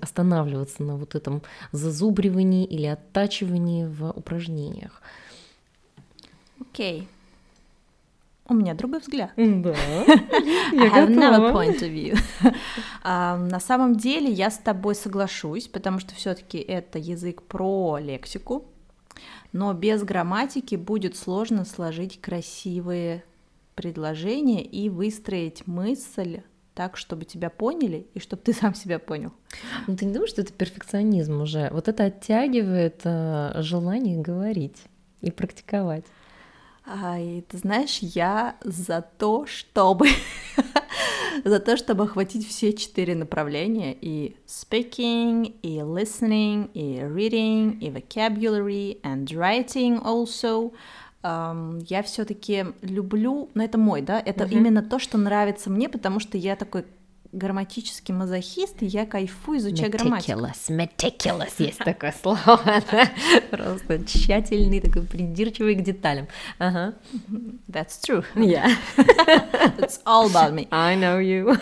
останавливаться 0.00 0.82
на 0.82 0.96
вот 0.96 1.14
этом 1.14 1.42
зазубривании 1.72 2.64
или 2.64 2.86
оттачивании 2.86 3.83
в 3.88 4.10
упражнениях. 4.10 5.02
Окей. 6.60 7.08
У 8.46 8.54
меня 8.54 8.74
другой 8.74 9.00
взгляд. 9.00 9.32
Да. 9.36 9.70
I 9.76 10.88
have 10.88 11.08
another 11.08 11.52
point 11.52 11.80
of 11.80 11.90
view. 11.90 12.18
uh, 13.02 13.36
на 13.38 13.58
самом 13.58 13.96
деле 13.96 14.30
я 14.30 14.50
с 14.50 14.58
тобой 14.58 14.94
соглашусь, 14.94 15.66
потому 15.66 15.98
что 15.98 16.14
все-таки 16.14 16.58
это 16.58 16.98
язык 16.98 17.42
про 17.42 17.98
лексику, 17.98 18.66
но 19.52 19.72
без 19.72 20.02
грамматики 20.02 20.74
будет 20.74 21.16
сложно 21.16 21.64
сложить 21.64 22.20
красивые 22.20 23.24
предложения 23.74 24.62
и 24.62 24.90
выстроить 24.90 25.66
мысль 25.66 26.42
так, 26.74 26.96
чтобы 26.96 27.24
тебя 27.24 27.50
поняли 27.50 28.06
и 28.14 28.20
чтобы 28.20 28.42
ты 28.42 28.52
сам 28.60 28.74
себя 28.74 28.98
понял. 28.98 29.32
Ну 29.86 29.96
ты 29.96 30.04
не 30.04 30.12
думаешь, 30.12 30.30
что 30.30 30.42
это 30.42 30.52
перфекционизм 30.52 31.40
уже? 31.40 31.70
Вот 31.72 31.88
это 31.88 32.04
оттягивает 32.04 33.00
э, 33.04 33.52
желание 33.62 34.20
говорить 34.20 34.82
и 35.20 35.30
практиковать. 35.30 36.04
А, 36.86 37.18
и 37.18 37.40
ты 37.40 37.56
знаешь, 37.58 37.98
я 38.00 38.56
за 38.62 39.00
то, 39.00 39.46
чтобы 39.46 40.08
за 41.44 41.58
то, 41.58 41.76
чтобы 41.76 42.04
охватить 42.04 42.46
все 42.46 42.74
четыре 42.74 43.14
направления 43.14 43.96
и 43.98 44.36
speaking, 44.46 45.56
и 45.62 45.78
listening, 45.78 46.70
и 46.74 46.98
reading, 47.00 47.78
и 47.80 47.90
vocabulary, 47.90 49.00
and 49.02 49.26
writing 49.32 50.02
also 50.02 50.72
я 51.24 52.02
все-таки 52.02 52.66
люблю, 52.82 53.48
но 53.54 53.64
это 53.64 53.78
мой, 53.78 54.02
да, 54.02 54.20
это 54.20 54.44
uh-huh. 54.44 54.52
именно 54.52 54.82
то, 54.82 54.98
что 54.98 55.16
нравится 55.16 55.70
мне, 55.70 55.88
потому 55.88 56.20
что 56.20 56.36
я 56.36 56.54
такой 56.54 56.84
грамматический 57.34 58.14
мазохист, 58.14 58.82
и 58.82 58.86
я 58.86 59.06
кайфую, 59.06 59.58
изучая 59.58 59.90
грамматику. 59.90 60.38
Meticulous, 60.38 60.70
meticulous, 60.70 61.52
есть 61.58 61.78
такое 61.78 62.14
слово, 62.20 62.60
просто 63.50 64.04
тщательный, 64.04 64.80
такой 64.80 65.02
придирчивый 65.02 65.74
к 65.74 65.82
деталям. 65.82 66.28
Ага. 66.58 66.94
That's 67.68 68.00
true. 68.00 68.24
Yeah. 68.34 68.76
That's 68.96 70.00
all 70.06 70.30
about 70.30 70.54
me. 70.54 70.68
I 70.70 70.94
know 70.96 71.18
you. 71.18 71.58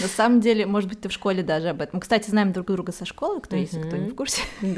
На 0.00 0.08
самом 0.08 0.40
деле, 0.40 0.66
может 0.66 0.88
быть, 0.88 1.00
ты 1.00 1.08
в 1.08 1.12
школе 1.12 1.42
даже 1.42 1.68
об 1.68 1.80
этом. 1.80 1.96
Мы, 1.96 2.00
кстати, 2.00 2.30
знаем 2.30 2.52
друг 2.52 2.66
друга 2.66 2.92
со 2.92 3.04
школы, 3.04 3.40
кто, 3.40 3.56
если 3.56 3.80
кто 3.80 3.96
не 3.96 4.10
в 4.10 4.14
курсе. 4.14 4.42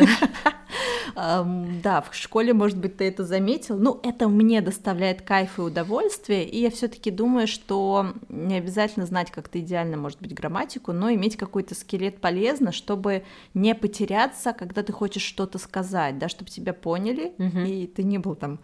Да, 1.15 2.01
в 2.01 2.15
школе, 2.15 2.53
может 2.53 2.79
быть, 2.79 2.97
ты 2.97 3.05
это 3.05 3.25
заметил. 3.25 3.77
Ну, 3.77 4.01
это 4.03 4.29
мне 4.29 4.61
доставляет 4.61 5.23
кайф 5.23 5.59
и 5.59 5.63
удовольствие, 5.63 6.49
и 6.49 6.61
я 6.61 6.71
все 6.71 6.89
таки 6.89 7.11
думаю, 7.11 7.47
что 7.47 8.15
не 8.29 8.57
обязательно 8.57 9.07
знать 9.07 9.31
как-то 9.31 9.61
идеально, 9.61 9.97
может 9.97 10.21
быть, 10.21 10.35
грамматику, 10.35 10.93
но 10.93 11.13
иметь 11.13 11.37
какой-то 11.37 11.75
скелет 11.75 12.21
полезно, 12.21 12.73
чтобы 12.73 13.25
не 13.53 13.75
потеряться, 13.75 14.53
когда 14.53 14.83
ты 14.83 14.93
хочешь 14.93 15.23
что-то 15.23 15.59
сказать, 15.59 16.19
да, 16.19 16.29
чтобы 16.29 16.51
тебя 16.51 16.73
поняли, 16.73 17.35
и 17.67 17.87
ты 17.87 18.03
не 18.03 18.19
был 18.19 18.35
там 18.35 18.59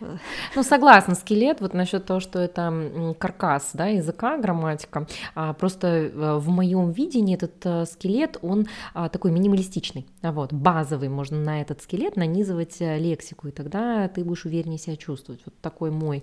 ну, 0.56 0.62
согласна, 0.62 1.14
скелет, 1.14 1.60
вот 1.60 1.74
насчет 1.74 2.04
того, 2.04 2.20
что 2.20 2.38
это 2.38 3.16
каркас, 3.18 3.70
да, 3.74 3.86
языка, 3.86 4.38
грамматика. 4.38 5.06
А 5.34 5.52
Просто 5.52 6.10
в 6.14 6.48
моем 6.48 6.90
видении 6.90 7.36
этот 7.36 7.88
скелет, 7.90 8.38
он 8.42 8.66
такой 8.94 9.30
минималистичный. 9.30 10.06
Вот, 10.22 10.52
базовый, 10.52 11.08
можно 11.08 11.38
на 11.38 11.60
этот 11.60 11.82
скелет 11.82 12.16
нанизывать 12.16 12.76
лексику, 12.80 13.48
и 13.48 13.50
тогда 13.50 14.08
ты 14.08 14.24
будешь 14.24 14.44
увереннее 14.44 14.78
себя 14.78 14.96
чувствовать. 14.96 15.40
Вот 15.44 15.54
такой 15.60 15.90
мой 15.90 16.22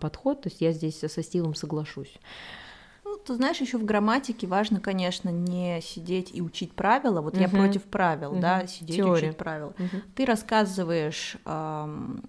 подход, 0.00 0.42
то 0.42 0.48
есть 0.48 0.60
я 0.60 0.72
здесь 0.72 0.98
со 0.98 1.22
Стивом 1.22 1.54
соглашусь. 1.54 2.18
Ну, 3.04 3.18
ты 3.18 3.34
знаешь, 3.34 3.60
еще 3.60 3.78
в 3.78 3.84
грамматике 3.84 4.46
важно, 4.46 4.80
конечно, 4.80 5.28
не 5.28 5.80
сидеть 5.82 6.30
и 6.32 6.40
учить 6.40 6.72
правила. 6.72 7.20
Вот 7.20 7.34
угу. 7.34 7.42
я 7.42 7.48
против 7.48 7.82
правил, 7.82 8.32
угу. 8.32 8.40
да, 8.40 8.66
сидеть 8.66 8.96
и 8.96 9.02
учить 9.02 9.36
правила. 9.36 9.74
Угу. 9.78 10.02
Ты 10.14 10.24
рассказываешь, 10.24 11.36
эм, 11.44 12.22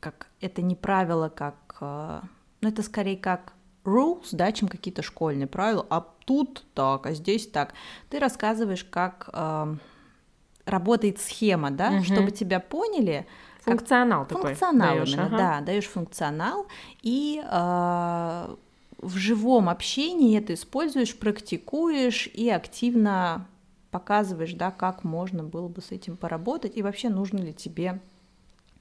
как 0.00 0.28
это 0.40 0.62
не 0.62 0.76
правило, 0.76 1.28
как, 1.28 1.76
э, 1.80 2.20
ну 2.60 2.68
это 2.68 2.82
скорее 2.82 3.16
как 3.16 3.52
rules, 3.84 4.28
да, 4.32 4.52
чем 4.52 4.68
какие-то 4.68 5.02
школьные 5.02 5.46
правила. 5.46 5.86
А 5.90 6.06
тут 6.24 6.64
так, 6.74 7.06
а 7.06 7.12
здесь 7.14 7.46
так. 7.46 7.74
Ты 8.10 8.18
рассказываешь, 8.18 8.84
как 8.84 9.30
э, 9.32 9.76
работает 10.66 11.20
схема, 11.20 11.70
да, 11.70 11.90
угу. 11.90 12.04
чтобы 12.04 12.30
тебя 12.30 12.60
поняли. 12.60 13.26
Функционал 13.62 14.20
как... 14.20 14.28
такой. 14.28 14.50
Функционал 14.50 14.94
даёшь, 14.94 15.08
именно, 15.08 15.26
ага. 15.26 15.36
да, 15.36 15.60
даешь 15.60 15.86
функционал 15.86 16.66
и 17.02 17.42
э, 17.44 18.54
в 18.98 19.16
живом 19.16 19.68
общении 19.68 20.38
это 20.38 20.54
используешь, 20.54 21.16
практикуешь 21.16 22.28
и 22.28 22.48
активно 22.50 23.46
показываешь, 23.90 24.52
да, 24.52 24.70
как 24.70 25.04
можно 25.04 25.42
было 25.42 25.68
бы 25.68 25.80
с 25.80 25.92
этим 25.92 26.16
поработать 26.16 26.76
и 26.76 26.82
вообще 26.82 27.08
нужно 27.08 27.38
ли 27.38 27.54
тебе 27.54 28.00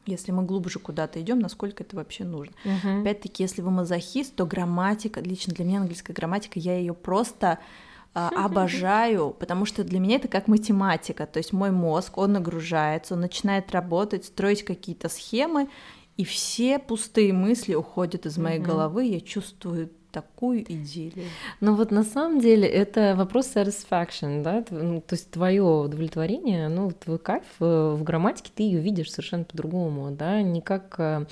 если 0.08 0.32
мы 0.32 0.44
глубже 0.44 0.80
куда-то 0.80 1.22
идем, 1.22 1.40
насколько 1.40 1.84
это 1.84 1.96
вообще 1.96 2.24
нужно. 2.24 2.54
Uh-huh. 2.66 3.02
Опять-таки, 3.02 3.44
если 3.44 3.62
вы 3.62 3.72
мазохист, 3.72 4.36
то 4.36 4.46
грамматика, 4.46 5.20
лично 5.22 5.54
для 5.54 5.66
меня 5.66 5.80
английская 5.80 6.14
грамматика, 6.14 6.60
я 6.60 6.78
ее 6.78 6.94
просто 6.94 7.60
а, 8.14 8.30
обожаю, 8.46 9.36
потому 9.38 9.66
что 9.66 9.84
для 9.84 10.00
меня 10.00 10.16
это 10.16 10.28
как 10.28 10.48
математика, 10.48 11.26
то 11.28 11.38
есть 11.38 11.54
мой 11.54 11.72
мозг, 11.72 12.18
он 12.18 12.34
нагружается, 12.34 13.14
он 13.14 13.22
начинает 13.22 13.72
работать, 13.72 14.26
строить 14.26 14.64
какие-то 14.64 15.10
схемы, 15.10 15.70
и 16.16 16.26
все 16.26 16.80
пустые 16.80 17.32
мысли 17.32 17.76
уходят 17.76 18.26
из 18.26 18.38
моей 18.38 18.60
uh-huh. 18.60 18.64
головы, 18.64 19.06
я 19.06 19.20
чувствую 19.22 19.92
такую 20.22 20.64
идиллию. 20.64 21.30
Ну 21.62 21.76
вот 21.76 21.92
на 21.92 22.04
самом 22.04 22.40
деле 22.40 22.68
это 22.68 23.14
вопрос 23.16 23.56
satisfaction, 23.56 24.42
да, 24.42 24.66
ну, 24.72 25.00
то 25.00 25.14
есть 25.14 25.30
твое 25.30 25.62
удовлетворение, 25.62 26.70
ну 26.70 26.92
твой 26.92 27.20
кайф 27.20 27.44
э, 27.60 27.96
в 27.96 28.04
грамматике 28.04 28.52
ты 28.56 28.64
ее 28.64 28.80
видишь 28.80 29.12
совершенно 29.12 29.44
по-другому, 29.44 30.10
да, 30.12 30.42
не 30.42 30.62
как 30.62 30.96
э, 30.98 31.26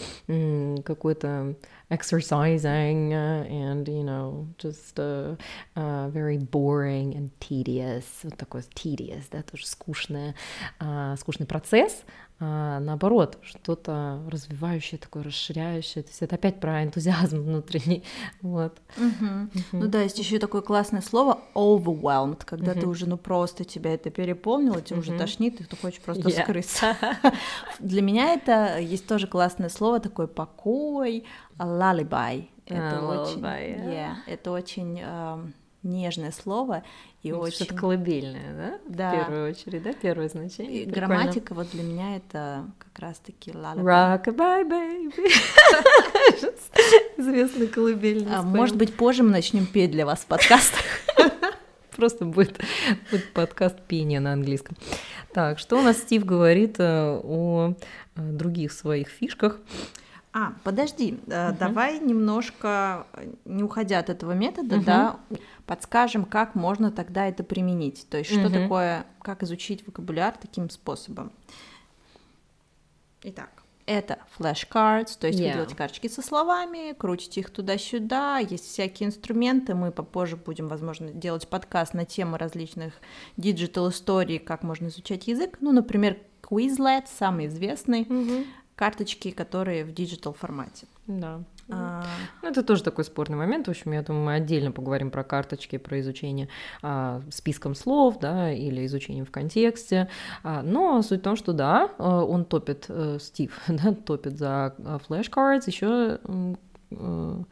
какой-то 0.85 1.55
exercising 1.89 3.11
and 3.11 3.87
you 3.87 4.03
know 4.03 4.47
just 4.57 4.97
uh, 4.99 5.35
uh, 5.75 6.09
very 6.09 6.37
boring 6.37 7.13
and 7.13 7.29
tedious 7.39 8.05
вот 8.23 8.37
такой 8.37 8.61
tedious 8.61 9.25
да 9.31 9.43
тоже 9.43 9.67
скучное 9.67 10.35
uh, 10.79 11.15
скучный 11.17 11.45
процесс 11.45 12.03
а 12.37 12.81
наоборот, 12.81 13.37
что-то 13.43 14.21
развивающее, 14.29 14.99
такое 14.99 15.23
расширяющее. 15.23 16.03
То 16.03 16.09
есть 16.09 16.21
это 16.21 16.35
опять 16.35 16.59
про 16.59 16.83
энтузиазм 16.83 17.41
внутренний. 17.43 18.03
Вот. 18.41 18.77
Угу. 18.97 19.25
Угу. 19.25 19.83
Ну 19.83 19.87
да, 19.87 20.01
есть 20.01 20.19
еще 20.19 20.37
такое 20.37 20.61
классное 20.61 21.01
слово 21.01 21.39
overwhelmed, 21.53 22.41
когда 22.43 22.73
угу. 22.73 22.81
ты 22.81 22.87
уже 22.87 23.07
ну 23.07 23.17
просто 23.17 23.63
тебя 23.63 23.93
это 23.93 24.09
переполнило, 24.09 24.81
тебе 24.81 24.99
угу. 24.99 25.07
уже 25.07 25.17
тошнит, 25.17 25.61
и 25.61 25.63
ты 25.63 25.77
хочешь 25.77 26.01
просто 26.01 26.27
yeah. 26.27 26.43
скрыться. 26.43 26.97
Для 27.79 28.01
меня 28.01 28.33
это 28.33 28.79
есть 28.79 29.07
тоже 29.07 29.27
классное 29.27 29.69
слово, 29.69 30.01
такой 30.01 30.27
покой, 30.27 31.23
lullaby. 31.57 32.49
Это 32.65 33.01
очень, 33.05 33.41
yeah, 33.41 34.15
это 34.27 34.51
очень 34.51 34.99
нежное 35.83 36.31
слово 36.31 36.83
и 37.25 37.31
ну, 37.31 37.39
очень... 37.39 37.65
Что-то 37.65 37.73
колыбельное, 37.73 38.53
да? 38.55 38.79
Да. 38.87 39.09
В 39.09 39.25
первую 39.25 39.49
очередь, 39.49 39.81
да? 39.81 39.93
Первое 39.93 40.29
значение. 40.29 40.83
И 40.83 40.85
грамматика 40.85 41.55
вот 41.55 41.71
для 41.71 41.81
меня 41.81 42.17
это 42.17 42.67
как 42.77 42.99
раз-таки 42.99 43.49
Rockabye, 43.49 44.69
baby. 44.69 45.11
Известный 47.17 47.65
колыбельный. 47.65 48.31
А, 48.31 48.43
может 48.43 48.75
быть, 48.75 48.93
позже 48.93 49.23
мы 49.23 49.31
начнем 49.31 49.65
петь 49.65 49.89
для 49.89 50.05
вас 50.05 50.19
в 50.19 50.27
подкастах. 50.27 50.81
Просто 51.95 52.25
будет, 52.25 52.61
будет 53.09 53.33
подкаст 53.33 53.81
пения 53.87 54.19
на 54.19 54.33
английском. 54.33 54.77
Так, 55.33 55.57
что 55.57 55.79
у 55.79 55.81
нас 55.81 55.97
Стив 55.97 56.25
говорит 56.25 56.75
э, 56.77 57.19
о 57.23 57.73
э, 58.15 58.21
других 58.21 58.71
своих 58.71 59.07
фишках? 59.07 59.59
А, 60.37 60.51
подожди, 60.65 61.11
uh-huh. 61.27 61.57
давай 61.57 61.97
немножко, 61.97 63.07
не 63.45 63.63
уходя 63.63 63.99
от 63.99 64.09
этого 64.09 64.33
метода, 64.33 64.75
uh-huh. 64.75 64.83
да, 64.83 65.19
подскажем, 65.65 66.25
как 66.25 66.55
можно 66.55 66.91
тогда 66.91 67.25
это 67.29 67.41
применить. 67.45 68.05
То 68.09 68.17
есть, 68.17 68.31
что 68.31 68.41
uh-huh. 68.41 68.63
такое, 68.63 69.05
как 69.21 69.43
изучить 69.43 69.87
вокабуляр 69.87 70.35
таким 70.35 70.69
способом. 70.69 71.31
Итак, 73.23 73.49
это 73.85 74.19
flashcards, 74.37 75.17
то 75.17 75.27
есть 75.27 75.39
yeah. 75.39 75.47
вы 75.47 75.53
делаете 75.53 75.75
карточки 75.75 76.09
со 76.09 76.21
словами, 76.21 76.91
крутите 76.91 77.39
их 77.39 77.49
туда-сюда, 77.49 78.39
есть 78.39 78.65
всякие 78.65 79.07
инструменты, 79.07 79.73
мы 79.73 79.93
попозже 79.93 80.35
будем, 80.35 80.67
возможно, 80.67 81.11
делать 81.11 81.47
подкаст 81.47 81.93
на 81.93 82.03
темы 82.03 82.37
различных 82.37 82.93
digital 83.37 83.87
историй, 83.89 84.39
как 84.39 84.63
можно 84.63 84.87
изучать 84.87 85.27
язык, 85.27 85.59
ну, 85.61 85.71
например, 85.71 86.17
Quizlet, 86.41 87.05
самый 87.07 87.47
известный, 87.47 88.03
mm-hmm 88.03 88.45
карточки, 88.75 89.31
которые 89.31 89.85
в 89.85 89.93
digital 89.93 90.33
формате. 90.33 90.87
Да. 91.07 91.41
А... 91.69 92.03
Ну, 92.41 92.49
это 92.49 92.63
тоже 92.63 92.83
такой 92.83 93.03
спорный 93.03 93.37
момент. 93.37 93.67
В 93.67 93.71
общем, 93.71 93.93
я 93.93 94.01
думаю, 94.01 94.25
мы 94.25 94.33
отдельно 94.35 94.71
поговорим 94.71 95.11
про 95.11 95.23
карточки, 95.23 95.77
про 95.77 95.99
изучение 96.01 96.49
а, 96.81 97.21
списком 97.31 97.75
слов, 97.75 98.19
да, 98.19 98.51
или 98.51 98.85
изучением 98.85 99.25
в 99.25 99.31
контексте. 99.31 100.09
А, 100.43 100.61
но 100.61 101.01
суть 101.01 101.21
в 101.21 101.23
том, 101.23 101.35
что 101.35 101.53
да, 101.53 101.91
а, 101.97 102.23
он 102.23 102.45
топит, 102.45 102.85
э, 102.89 103.17
Стив, 103.19 103.59
да, 103.67 103.93
топит 103.93 104.37
за 104.37 104.75
flashcards, 104.77 105.63
а, 105.65 105.69
еще 105.69 106.19
э, 106.23 106.55
Э, 106.91 107.43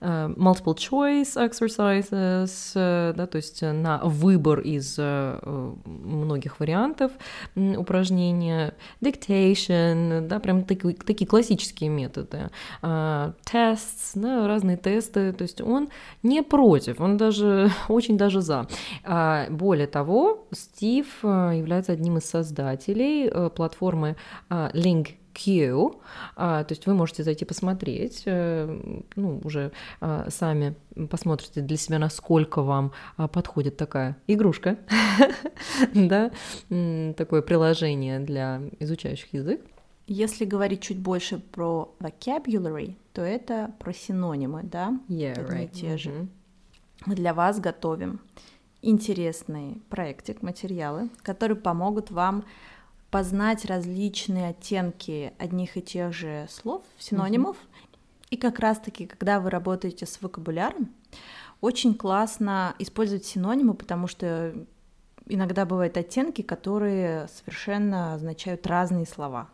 multiple 0.00 0.76
choice 0.76 1.36
exercises, 1.36 2.72
э, 2.74 3.12
да, 3.16 3.26
то 3.26 3.36
есть 3.36 3.62
на 3.62 4.00
выбор 4.04 4.60
из 4.60 4.96
э, 4.98 5.72
многих 5.84 6.60
вариантов 6.60 7.12
упражнения, 7.56 8.74
dictation, 9.02 10.26
да, 10.26 10.38
прям 10.38 10.64
такие, 10.64 10.94
такие 10.94 11.26
классические 11.26 11.90
методы, 11.90 12.50
tests, 12.82 14.12
да, 14.14 14.46
разные 14.46 14.76
тесты, 14.76 15.32
то 15.32 15.42
есть 15.42 15.60
он 15.60 15.88
не 16.22 16.42
против, 16.42 17.00
он 17.00 17.16
даже 17.16 17.70
очень 17.88 18.16
даже 18.16 18.40
за. 18.40 18.66
А, 19.04 19.46
более 19.50 19.86
того, 19.86 20.46
Стив 20.52 21.06
является 21.22 21.92
одним 21.92 22.18
из 22.18 22.24
создателей 22.24 23.30
платформы 23.50 24.16
Link 24.50 25.14
Q, 25.38 26.00
а, 26.36 26.64
то 26.64 26.72
есть 26.72 26.86
вы 26.86 26.94
можете 26.94 27.22
зайти 27.22 27.44
посмотреть, 27.44 28.22
э, 28.26 28.80
ну, 29.14 29.40
уже 29.44 29.72
а, 30.00 30.28
сами 30.30 30.74
посмотрите 31.10 31.60
для 31.60 31.76
себя, 31.76 31.98
насколько 31.98 32.62
вам 32.62 32.92
а, 33.16 33.28
подходит 33.28 33.76
такая 33.76 34.16
игрушка, 34.26 34.78
да, 35.94 36.30
такое 37.16 37.42
приложение 37.42 38.20
для 38.20 38.62
изучающих 38.80 39.32
язык. 39.32 39.60
Если 40.06 40.44
говорить 40.44 40.80
чуть 40.80 40.98
больше 40.98 41.38
про 41.38 41.94
vocabulary, 42.00 42.96
то 43.12 43.22
это 43.22 43.72
про 43.78 43.92
синонимы, 43.92 44.62
да? 44.62 44.98
Yeah, 45.08 45.46
right. 45.48 45.70
те 45.70 45.98
же. 45.98 46.10
Mm-hmm. 46.10 46.28
Мы 47.06 47.14
для 47.14 47.34
вас 47.34 47.60
готовим 47.60 48.20
интересные 48.80 49.76
проектик, 49.90 50.42
материалы, 50.42 51.10
которые 51.22 51.56
помогут 51.56 52.10
вам 52.10 52.44
познать 53.10 53.64
различные 53.64 54.50
оттенки 54.50 55.32
одних 55.38 55.76
и 55.76 55.82
тех 55.82 56.12
же 56.12 56.46
слов, 56.50 56.84
синонимов. 56.98 57.56
Mm-hmm. 57.56 57.86
И 58.30 58.36
как 58.36 58.58
раз-таки, 58.58 59.06
когда 59.06 59.40
вы 59.40 59.50
работаете 59.50 60.06
с 60.06 60.20
вокабуляром, 60.20 60.90
очень 61.60 61.94
классно 61.94 62.74
использовать 62.78 63.24
синонимы, 63.24 63.74
потому 63.74 64.06
что 64.06 64.54
иногда 65.28 65.64
бывают 65.64 65.96
оттенки, 65.96 66.42
которые 66.42 67.28
совершенно 67.28 68.14
означают 68.14 68.66
разные 68.66 69.06
слова. 69.06 69.48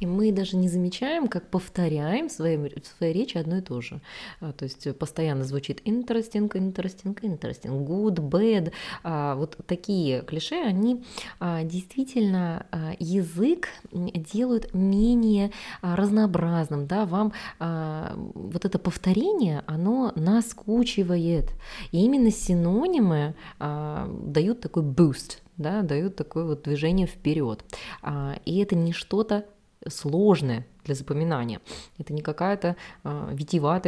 И 0.00 0.06
мы 0.06 0.32
даже 0.32 0.56
не 0.56 0.68
замечаем, 0.68 1.28
как 1.28 1.48
повторяем 1.48 2.28
в 2.28 2.32
своей, 2.32 2.56
в 2.56 2.86
своей 2.98 3.12
речи 3.12 3.36
одно 3.36 3.58
и 3.58 3.60
то 3.60 3.80
же. 3.80 4.00
А, 4.40 4.52
то 4.52 4.64
есть 4.64 4.96
постоянно 4.98 5.44
звучит 5.44 5.80
interesting, 5.84 6.48
interesting, 6.50 7.14
interesting, 7.20 7.86
good, 7.86 8.16
bad. 8.16 8.72
А, 9.02 9.34
вот 9.34 9.58
такие 9.66 10.22
клише, 10.22 10.56
они 10.62 11.04
а, 11.40 11.62
действительно 11.64 12.66
язык 12.98 13.68
делают 13.92 14.74
менее 14.74 15.50
разнообразным. 15.82 16.86
Да? 16.86 17.04
Вам 17.06 17.32
вот 17.58 18.64
это 18.64 18.78
повторение, 18.78 19.62
оно 19.66 20.12
наскучивает. 20.14 21.50
И 21.92 22.04
именно 22.04 22.30
синонимы 22.30 23.34
дают 23.58 24.60
такой 24.60 24.82
boost 24.82 25.17
boost, 25.18 25.38
да, 25.56 25.82
дают 25.82 26.16
такое 26.16 26.44
вот 26.44 26.62
движение 26.62 27.06
вперед. 27.06 27.64
А, 28.02 28.38
и 28.44 28.58
это 28.58 28.76
не 28.76 28.92
что-то 28.92 29.46
сложное 29.86 30.66
для 30.84 30.94
запоминания. 30.94 31.60
Это 31.98 32.12
не 32.12 32.22
какая-то 32.22 32.76
э, 33.04 33.34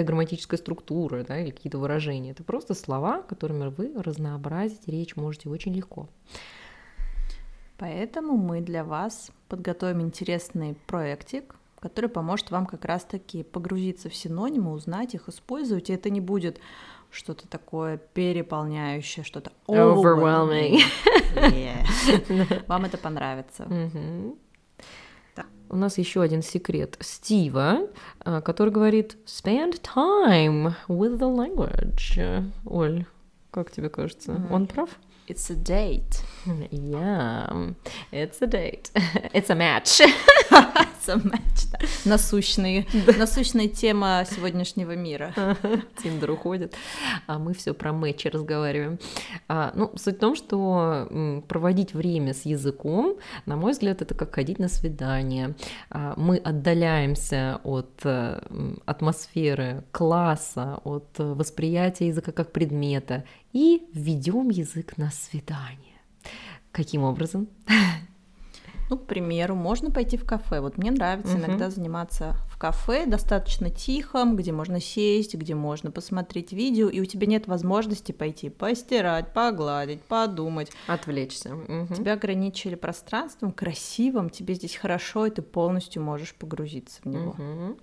грамматическая 0.02 0.58
структура 0.58 1.24
да, 1.24 1.40
или 1.40 1.50
какие-то 1.50 1.78
выражения. 1.78 2.30
Это 2.30 2.44
просто 2.44 2.74
слова, 2.74 3.22
которыми 3.22 3.68
вы 3.68 3.92
разнообразить 4.00 4.86
речь 4.86 5.16
можете 5.16 5.48
очень 5.48 5.74
легко. 5.74 6.08
Поэтому 7.78 8.36
мы 8.36 8.60
для 8.60 8.84
вас 8.84 9.30
подготовим 9.48 10.02
интересный 10.02 10.76
проектик, 10.86 11.56
который 11.80 12.10
поможет 12.10 12.50
вам 12.50 12.66
как 12.66 12.84
раз-таки 12.84 13.42
погрузиться 13.42 14.10
в 14.10 14.14
синонимы, 14.14 14.72
узнать 14.72 15.14
их, 15.14 15.28
использовать. 15.28 15.90
И 15.90 15.94
это 15.94 16.10
не 16.10 16.20
будет 16.20 16.60
что-то 17.10 17.48
такое 17.48 17.98
переполняющее, 17.98 19.24
что-то 19.24 19.52
overwhelming. 19.66 20.80
Yeah. 21.30 22.64
Вам 22.66 22.86
это 22.86 22.98
понравится. 22.98 23.62
Mm-hmm. 23.62 24.36
У 25.68 25.76
нас 25.76 25.96
еще 25.98 26.22
один 26.22 26.42
секрет 26.42 26.96
Стива, 26.98 27.86
а, 28.18 28.40
который 28.40 28.70
говорит 28.70 29.16
spend 29.24 29.80
time 29.80 30.74
with 30.88 31.20
the 31.20 31.32
language. 31.32 32.44
Оль, 32.66 33.06
как 33.52 33.70
тебе 33.70 33.88
кажется, 33.88 34.32
mm-hmm. 34.32 34.52
он 34.52 34.66
прав? 34.66 34.90
It's 35.30 35.48
a 35.48 35.54
date. 35.54 36.24
Yeah, 36.72 37.70
it's 38.10 38.42
a 38.42 38.48
date. 38.48 38.90
It's 39.32 39.48
a 39.48 39.54
match. 39.54 40.00
it's 40.00 41.08
a 41.08 41.16
match, 41.16 41.70
да. 41.70 41.78
Насущный, 42.04 42.88
насущная 43.16 43.68
тема 43.68 44.24
сегодняшнего 44.28 44.96
мира. 44.96 45.32
Тиндер 46.02 46.32
уходит, 46.32 46.74
а 47.28 47.38
мы 47.38 47.54
все 47.54 47.74
про 47.74 47.92
матчи 47.92 48.26
разговариваем. 48.26 48.98
А, 49.46 49.72
ну, 49.76 49.92
суть 49.96 50.16
в 50.16 50.18
том, 50.18 50.34
что 50.34 51.42
проводить 51.46 51.94
время 51.94 52.34
с 52.34 52.44
языком, 52.44 53.16
на 53.46 53.54
мой 53.54 53.70
взгляд, 53.70 54.02
это 54.02 54.16
как 54.16 54.34
ходить 54.34 54.58
на 54.58 54.68
свидание. 54.68 55.54
А, 55.90 56.14
мы 56.16 56.38
отдаляемся 56.38 57.60
от 57.62 58.00
э, 58.02 58.40
атмосферы 58.84 59.84
класса, 59.92 60.80
от 60.82 61.06
восприятия 61.18 62.08
языка 62.08 62.32
как 62.32 62.50
предмета 62.50 63.22
и 63.52 63.88
введем 63.92 64.48
язык 64.48 64.96
на 64.96 65.10
свидание. 65.10 66.00
Каким 66.72 67.02
образом? 67.02 67.48
Ну, 68.88 68.98
к 68.98 69.06
примеру, 69.06 69.54
можно 69.54 69.90
пойти 69.90 70.16
в 70.16 70.24
кафе. 70.24 70.60
Вот 70.60 70.76
мне 70.76 70.90
нравится 70.90 71.36
uh-huh. 71.36 71.46
иногда 71.46 71.70
заниматься 71.70 72.34
кафе, 72.60 73.06
достаточно 73.06 73.70
тихом, 73.70 74.36
где 74.36 74.52
можно 74.52 74.80
сесть, 74.80 75.34
где 75.34 75.54
можно 75.54 75.90
посмотреть 75.90 76.52
видео, 76.52 76.90
и 76.90 77.00
у 77.00 77.06
тебя 77.06 77.26
нет 77.26 77.46
возможности 77.46 78.12
пойти 78.12 78.50
постирать, 78.50 79.32
погладить, 79.32 80.02
подумать. 80.02 80.70
Отвлечься. 80.86 81.54
Угу. 81.54 81.94
Тебя 81.94 82.12
ограничили 82.12 82.74
пространством, 82.74 83.52
красивым, 83.52 84.28
тебе 84.28 84.54
здесь 84.54 84.76
хорошо, 84.76 85.24
и 85.24 85.30
ты 85.30 85.40
полностью 85.40 86.02
можешь 86.02 86.34
погрузиться 86.34 87.00
в 87.02 87.08
него. 87.08 87.30
Угу. 87.30 87.78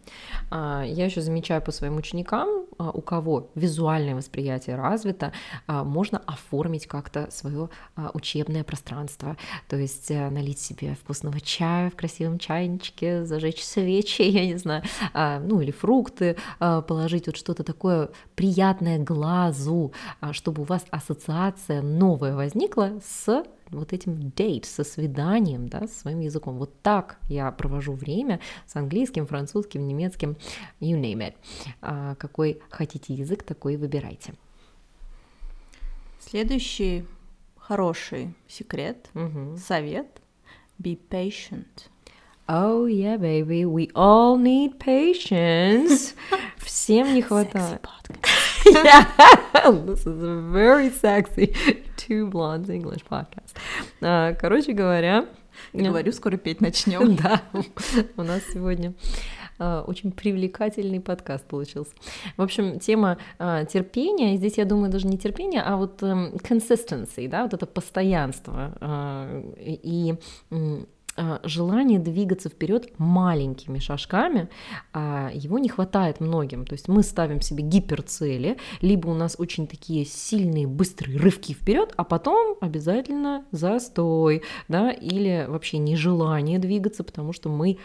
А, 0.52 0.84
я 0.84 1.06
еще 1.06 1.22
замечаю 1.22 1.64
по 1.64 1.72
своим 1.72 1.98
ученикам, 1.98 2.68
а, 2.78 2.92
у 2.92 3.02
кого 3.02 3.50
визуальное 3.56 4.14
восприятие 4.14 4.76
развито, 4.76 5.34
а, 5.66 5.84
можно 5.84 6.20
оформить 6.20 6.86
как-то 6.86 7.32
свое 7.32 7.70
а, 7.96 8.12
учебное 8.14 8.64
пространство, 8.64 9.38
то 9.68 9.76
есть 9.76 10.12
а, 10.12 10.30
налить 10.30 10.60
себе 10.60 10.96
вкусного 11.02 11.42
чая 11.42 11.90
в 11.90 11.96
красивом 11.96 12.38
чайничке, 12.38 13.26
зажечь 13.26 13.64
свечи, 13.64 14.22
я 14.22 14.46
не 14.46 14.56
знаю, 14.56 14.67
знаю, 14.68 14.84
а, 15.14 15.40
ну 15.40 15.62
или 15.62 15.72
фрукты 15.72 16.38
а, 16.60 16.82
положить, 16.82 17.28
вот 17.28 17.38
что-то 17.38 17.64
такое 17.64 18.10
приятное 18.36 19.00
глазу, 19.00 19.94
а, 20.20 20.34
чтобы 20.34 20.62
у 20.62 20.66
вас 20.66 20.86
ассоциация 20.92 21.82
новая 21.82 22.36
возникла 22.36 23.00
с 23.04 23.44
вот 23.70 23.92
этим 23.92 24.14
date, 24.36 24.66
со 24.66 24.84
свиданием, 24.84 25.68
да, 25.68 25.88
с 25.88 25.98
своим 25.98 26.22
языком. 26.22 26.58
Вот 26.58 26.82
так 26.82 27.18
я 27.28 27.52
провожу 27.52 27.94
время 27.94 28.40
с 28.66 28.76
английским, 28.76 29.28
французским, 29.28 29.86
немецким, 29.86 30.38
you 30.80 31.00
name 31.00 31.34
it. 31.82 32.16
Какой 32.16 32.62
хотите 32.70 33.14
язык, 33.14 33.44
такой 33.44 33.74
и 33.74 33.78
выбирайте. 33.78 34.36
Следующий 36.20 37.06
хороший 37.58 38.34
секрет, 38.48 39.10
угу. 39.14 39.58
совет– 39.58 40.08
be 40.80 40.98
patient. 41.10 41.90
Oh 42.50 42.86
yeah, 42.86 43.18
baby, 43.18 43.66
we 43.66 43.92
all 43.94 44.38
need 44.38 44.80
patience. 44.80 46.14
Всем 46.58 47.14
не 47.14 47.22
хватает. 47.22 47.86
yeah, 48.66 49.06
this 49.86 50.06
is 50.06 50.24
a 50.24 50.42
very 50.50 50.90
sexy 50.90 51.54
two 51.98 52.28
blondes 52.28 52.70
English 52.70 53.04
podcast. 53.04 53.54
Uh, 54.02 54.34
короче 54.40 54.72
говоря, 54.72 55.26
говорю, 55.74 56.14
скоро 56.14 56.38
петь 56.38 56.62
начнем. 56.62 57.16
да, 57.22 57.42
у 58.16 58.24
нас 58.24 58.42
сегодня 58.54 58.94
Uh, 59.60 59.84
очень 59.86 60.12
привлекательный 60.12 61.00
подкаст 61.00 61.44
получился. 61.46 61.92
В 62.38 62.44
общем, 62.44 62.80
тема 62.80 63.18
uh, 63.40 63.66
терпения, 63.66 64.38
здесь, 64.38 64.60
я 64.60 64.66
думаю, 64.66 64.92
даже 64.92 65.08
не 65.08 65.18
терпение, 65.18 65.64
а 65.64 65.78
вот 65.78 66.04
um, 66.04 66.40
consistency, 66.44 67.28
да, 67.28 67.42
вот 67.42 67.56
это 67.56 67.66
постоянство. 67.66 69.56
И 69.60 70.14
а, 70.52 70.84
желание 71.44 72.00
двигаться 72.00 72.50
вперед 72.50 72.92
маленькими 72.98 73.80
шажками, 73.80 74.50
а 74.94 75.32
его 75.34 75.60
не 75.60 75.70
хватает 75.70 76.20
многим. 76.20 76.66
То 76.66 76.74
есть 76.74 76.88
мы 76.88 77.04
ставим 77.04 77.42
себе 77.42 77.64
гиперцели, 77.64 78.58
либо 78.82 79.08
у 79.08 79.14
нас 79.14 79.36
очень 79.38 79.68
такие 79.68 80.06
сильные, 80.06 80.68
быстрые 80.68 81.18
рывки 81.18 81.54
вперед, 81.54 81.94
а 81.98 82.04
потом 82.04 82.58
обязательно 82.62 83.46
застой, 83.52 84.44
да, 84.68 84.92
или 84.92 85.46
вообще 85.48 85.78
нежелание 85.78 86.60
двигаться, 86.60 87.04
потому 87.04 87.34
что 87.34 87.50
мы 87.50 87.78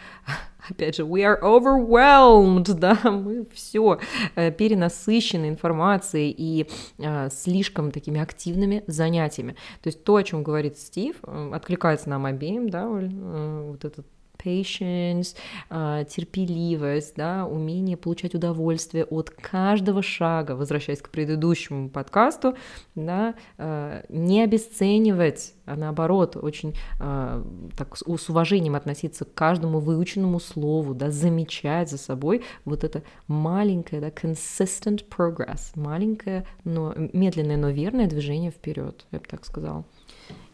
опять 0.68 0.96
же, 0.96 1.02
we 1.02 1.22
are 1.22 1.40
overwhelmed, 1.42 2.72
да, 2.74 2.98
мы 3.04 3.46
все 3.52 3.98
э, 4.34 4.50
перенасыщены 4.50 5.48
информацией 5.48 6.34
и 6.36 6.66
э, 6.98 7.28
слишком 7.30 7.90
такими 7.90 8.20
активными 8.20 8.84
занятиями. 8.86 9.52
То 9.82 9.88
есть 9.88 10.04
то, 10.04 10.16
о 10.16 10.22
чем 10.22 10.42
говорит 10.42 10.78
Стив, 10.78 11.16
э, 11.22 11.50
откликается 11.54 12.08
нам 12.08 12.26
обеим, 12.26 12.68
да, 12.68 12.86
вот 12.88 13.84
этот 13.84 14.06
patience, 14.44 15.36
а, 15.70 16.04
терпеливость, 16.04 17.14
да, 17.16 17.46
умение 17.46 17.96
получать 17.96 18.34
удовольствие 18.34 19.04
от 19.04 19.30
каждого 19.30 20.02
шага, 20.02 20.52
возвращаясь 20.52 21.00
к 21.00 21.10
предыдущему 21.10 21.88
подкасту, 21.88 22.56
да, 22.94 23.34
а, 23.58 24.04
не 24.08 24.42
обесценивать, 24.42 25.54
а 25.66 25.76
наоборот, 25.76 26.36
очень 26.36 26.74
а, 27.00 27.44
так, 27.76 27.96
с 27.96 28.28
уважением 28.28 28.74
относиться 28.74 29.24
к 29.24 29.34
каждому 29.34 29.80
выученному 29.80 30.40
слову, 30.40 30.94
да, 30.94 31.10
замечать 31.10 31.90
за 31.90 31.98
собой 31.98 32.42
вот 32.64 32.84
это 32.84 33.02
маленькое, 33.26 34.00
да, 34.00 34.08
consistent 34.08 35.04
progress, 35.08 35.72
маленькое, 35.74 36.46
но 36.64 36.94
медленное, 36.96 37.56
но 37.56 37.70
верное 37.70 38.06
движение 38.06 38.50
вперед, 38.50 39.06
я 39.12 39.18
бы 39.18 39.26
так 39.26 39.44
сказала 39.44 39.84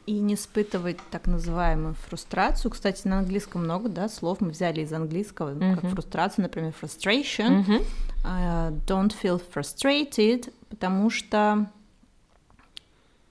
и 0.09 0.21
не 0.21 0.35
испытывать 0.35 0.97
так 1.11 1.27
называемую 1.27 1.95
фрустрацию. 1.95 2.71
Кстати, 2.71 3.07
на 3.07 3.19
английском 3.19 3.65
много 3.65 3.91
да, 3.91 4.09
слов 4.09 4.41
мы 4.41 4.49
взяли 4.49 4.81
из 4.81 4.91
английского, 4.91 5.51
uh-huh. 5.51 5.75
как 5.75 5.91
фрустрация, 5.91 6.45
например, 6.45 6.73
frustration. 6.81 7.67
Uh-huh. 7.67 7.87
Uh, 8.25 8.81
don't 8.87 9.13
feel 9.23 9.39
frustrated, 9.55 10.51
потому 10.71 11.11
что 11.11 11.71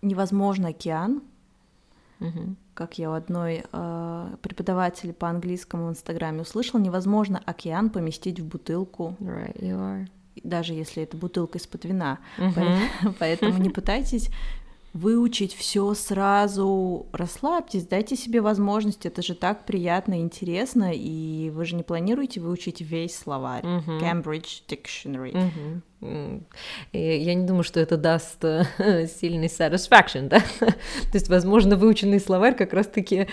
невозможно 0.03 0.67
океан, 0.67 1.23
uh-huh. 2.19 2.53
как 2.75 2.99
я 2.99 3.09
у 3.09 3.13
одной 3.13 3.63
uh, 3.71 4.37
преподавателя 4.37 5.13
по 5.13 5.29
английскому 5.29 5.87
в 5.87 5.89
Инстаграме 5.89 6.41
услышала, 6.41 6.79
невозможно 6.79 7.41
океан 7.43 7.89
поместить 7.89 8.39
в 8.39 8.45
бутылку. 8.45 9.15
Right, 9.19 9.59
you 9.59 9.77
are 9.79 10.07
даже 10.43 10.73
если 10.73 11.01
это 11.01 11.17
бутылка 11.17 11.57
из-под 11.57 11.85
вина. 11.85 12.19
Uh-huh. 12.37 13.15
Поэтому 13.17 13.57
не 13.57 13.69
пытайтесь 13.71 14.29
выучить 14.97 15.53
все 15.53 15.93
сразу. 15.93 17.05
Расслабьтесь, 17.11 17.85
дайте 17.85 18.15
себе 18.15 18.41
возможность. 18.41 19.05
Это 19.05 19.21
же 19.21 19.35
так 19.35 19.65
приятно 19.65 20.19
и 20.19 20.21
интересно. 20.21 20.91
И 20.93 21.49
вы 21.51 21.65
же 21.65 21.75
не 21.75 21.83
планируете 21.83 22.41
выучить 22.41 22.81
весь 22.81 23.15
словарь. 23.15 23.63
Uh-huh. 23.63 23.99
Cambridge 24.01 24.63
Dictionary. 24.67 25.81
Uh-huh. 25.99 26.43
Я 26.93 27.33
не 27.33 27.45
думаю, 27.45 27.63
что 27.63 27.79
это 27.79 27.97
даст 27.97 28.43
э, 28.43 28.65
сильный 29.07 29.47
satisfaction, 29.47 30.27
да? 30.27 30.39
То 30.59 31.13
есть, 31.13 31.27
возможно, 31.27 31.75
выученный 31.75 32.19
словарь 32.19 32.55
как 32.55 32.73
раз-таки 32.73 33.27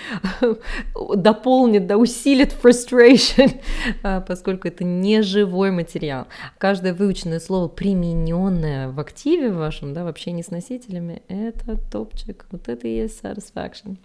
дополнит, 1.15 1.87
да, 1.87 1.99
усилит 1.99 2.55
frustration, 2.63 3.61
а, 4.03 4.21
поскольку 4.23 4.69
это 4.69 4.83
не 4.83 5.23
живой 5.23 5.73
материал. 5.73 6.27
Каждое 6.57 6.95
выученное 6.95 7.41
слово, 7.41 7.69
примененное 7.69 8.89
в 8.89 8.99
активе 8.99 9.53
вашем, 9.53 9.93
да, 9.93 10.05
в 10.05 10.09
общении 10.09 10.43
с 10.43 10.51
носителями, 10.51 11.23
это 11.29 11.77
топчик. 11.77 12.47
Вот 12.51 12.69
это 12.69 12.89
и 12.89 12.97
есть 12.97 13.23
satisfaction. 13.23 13.99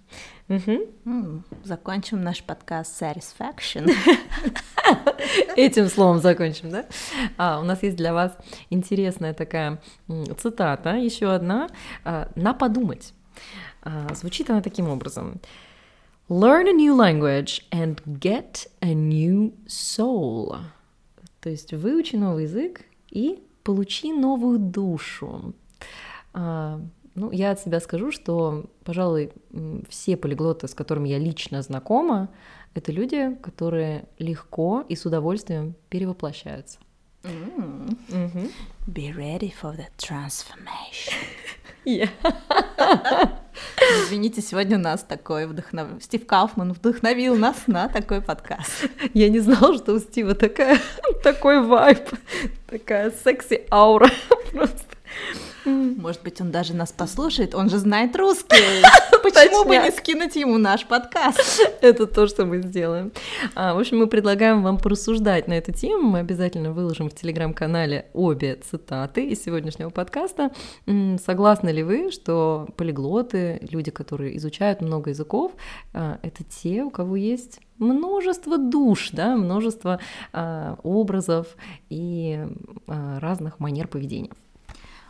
Угу. 0.50 1.44
Закончим 1.64 2.24
наш 2.24 2.44
подкаст 2.44 3.02
Satisfaction. 3.02 3.94
Этим 5.56 5.88
словом 5.88 6.20
закончим, 6.20 6.70
да? 6.70 6.86
А, 7.38 7.60
у 7.60 7.64
нас 7.64 7.84
есть 7.84 7.98
для 7.98 8.14
вас 8.14 8.38
интересная 8.70 9.34
такая 9.34 9.82
цитата, 10.38 10.96
еще 10.96 11.32
одна. 11.32 11.70
А, 12.04 12.30
на 12.36 12.54
подумать. 12.54 13.14
А, 13.82 14.14
звучит 14.14 14.50
она 14.50 14.62
таким 14.62 14.90
образом. 14.90 15.40
Learn 16.30 16.68
a 16.68 16.74
new 16.74 16.96
language 16.96 17.64
and 17.72 18.02
get 18.06 18.68
a 18.82 18.94
new 18.94 19.54
soul. 19.68 20.58
То 21.42 21.50
есть 21.50 21.74
выучи 21.74 22.16
новый 22.16 22.44
язык 22.44 22.82
и 23.10 23.44
получи 23.64 24.14
новую 24.14 24.60
душу. 24.60 25.54
А, 26.34 26.80
ну, 27.16 27.32
я 27.32 27.52
от 27.52 27.60
себя 27.60 27.80
скажу, 27.80 28.12
что, 28.12 28.66
пожалуй, 28.84 29.32
все 29.90 30.16
полиглоты, 30.16 30.68
с 30.68 30.74
которыми 30.74 31.10
я 31.10 31.18
лично 31.18 31.62
знакома, 31.62 32.30
это 32.74 32.92
люди, 32.92 33.36
которые 33.42 34.06
легко 34.18 34.84
и 34.88 34.96
с 34.96 35.06
удовольствием 35.06 35.76
перевоплощаются. 35.90 36.80
Mm. 37.24 37.98
Mm-hmm. 38.10 38.52
Be 38.88 39.12
ready 39.14 39.52
for 39.52 39.76
the 39.76 39.88
transformation. 39.98 41.14
Yeah. 41.86 42.10
Извините, 44.04 44.42
сегодня 44.42 44.78
у 44.78 44.82
нас 44.82 45.02
такой 45.02 45.48
вдохнов... 45.48 46.04
Стив 46.04 46.26
Кауфман 46.26 46.74
вдохновил 46.74 47.36
нас 47.36 47.68
на 47.68 47.88
такой 47.88 48.22
подкаст. 48.22 48.86
Я 49.14 49.30
не 49.30 49.40
знала, 49.40 49.76
что 49.76 49.94
у 49.94 50.00
Стива 50.00 50.36
такая, 50.36 50.80
такой 51.24 51.66
вайб, 51.66 52.08
такая 52.68 53.12
секси-аура 53.12 54.10
просто. 54.52 54.98
Может 55.66 56.24
быть, 56.24 56.40
он 56.42 56.52
даже 56.52 56.74
нас 56.74 56.92
послушает, 56.92 57.56
он 57.56 57.70
же 57.70 57.78
знает 57.78 58.16
русский. 58.16 58.84
Почему 59.24 59.66
бы 59.66 59.78
не 59.78 59.92
скинуть 59.92 60.36
ему 60.36 60.58
наш 60.58 60.86
подкаст? 60.86 61.62
Это 61.82 62.08
то, 62.08 62.28
что 62.28 62.46
мы 62.46 62.62
сделаем. 62.62 63.12
А, 63.56 63.74
в 63.74 63.80
общем, 63.80 63.98
мы 64.00 64.08
предлагаем 64.08 64.64
вам 64.64 64.78
порассуждать 64.78 65.48
на 65.48 65.54
эту 65.54 65.74
тему. 65.74 66.10
Мы 66.10 66.20
обязательно 66.20 66.72
выложим 66.72 67.10
в 67.10 67.16
телеграм-канале 67.16 68.08
обе 68.14 68.56
цитаты 68.56 69.28
из 69.28 69.44
сегодняшнего 69.44 69.90
подкаста. 69.90 70.52
Согласны 71.26 71.70
ли 71.70 71.84
вы, 71.84 72.12
что 72.12 72.68
полиглоты, 72.78 73.60
люди, 73.70 73.92
которые 73.92 74.38
изучают 74.38 74.82
много 74.82 75.10
языков, 75.10 75.52
а, 75.94 76.20
это 76.22 76.44
те, 76.44 76.84
у 76.84 76.90
кого 76.90 77.16
есть 77.16 77.60
множество 77.78 78.58
душ, 78.58 79.12
да, 79.12 79.36
множество 79.36 80.00
а, 80.32 80.78
образов 80.84 81.48
и 81.90 82.46
разных 82.88 83.60
манер 83.60 83.88
поведения. 83.88 84.32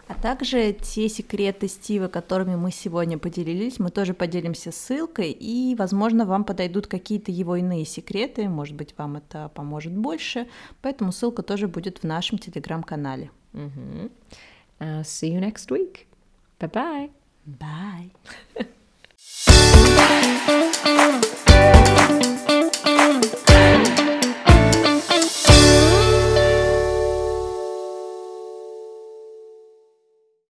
А 0.09 0.15
также 0.15 0.73
те 0.73 1.07
секреты 1.07 1.67
Стива, 1.67 2.07
которыми 2.07 2.55
мы 2.55 2.71
сегодня 2.71 3.19
поделились, 3.19 3.77
мы 3.77 3.91
тоже 3.91 4.15
поделимся 4.15 4.71
ссылкой, 4.71 5.29
и, 5.31 5.75
возможно, 5.77 6.25
вам 6.25 6.45
подойдут 6.45 6.87
какие-то 6.87 7.31
его 7.31 7.55
иные 7.55 7.85
секреты, 7.85 8.49
может 8.49 8.75
быть, 8.75 8.95
вам 8.97 9.17
это 9.17 9.51
поможет 9.53 9.95
больше, 9.95 10.47
поэтому 10.81 11.11
ссылка 11.11 11.43
тоже 11.43 11.67
будет 11.67 11.99
в 11.99 12.05
нашем 12.05 12.39
телеграм-канале. 12.39 13.29
Mm-hmm. 13.53 14.11
Uh, 14.79 15.03
see 15.03 15.31
you 15.31 15.39
next 15.39 15.69
week. 15.69 16.07
Bye-bye. 16.59 17.11
Bye. 17.45 18.09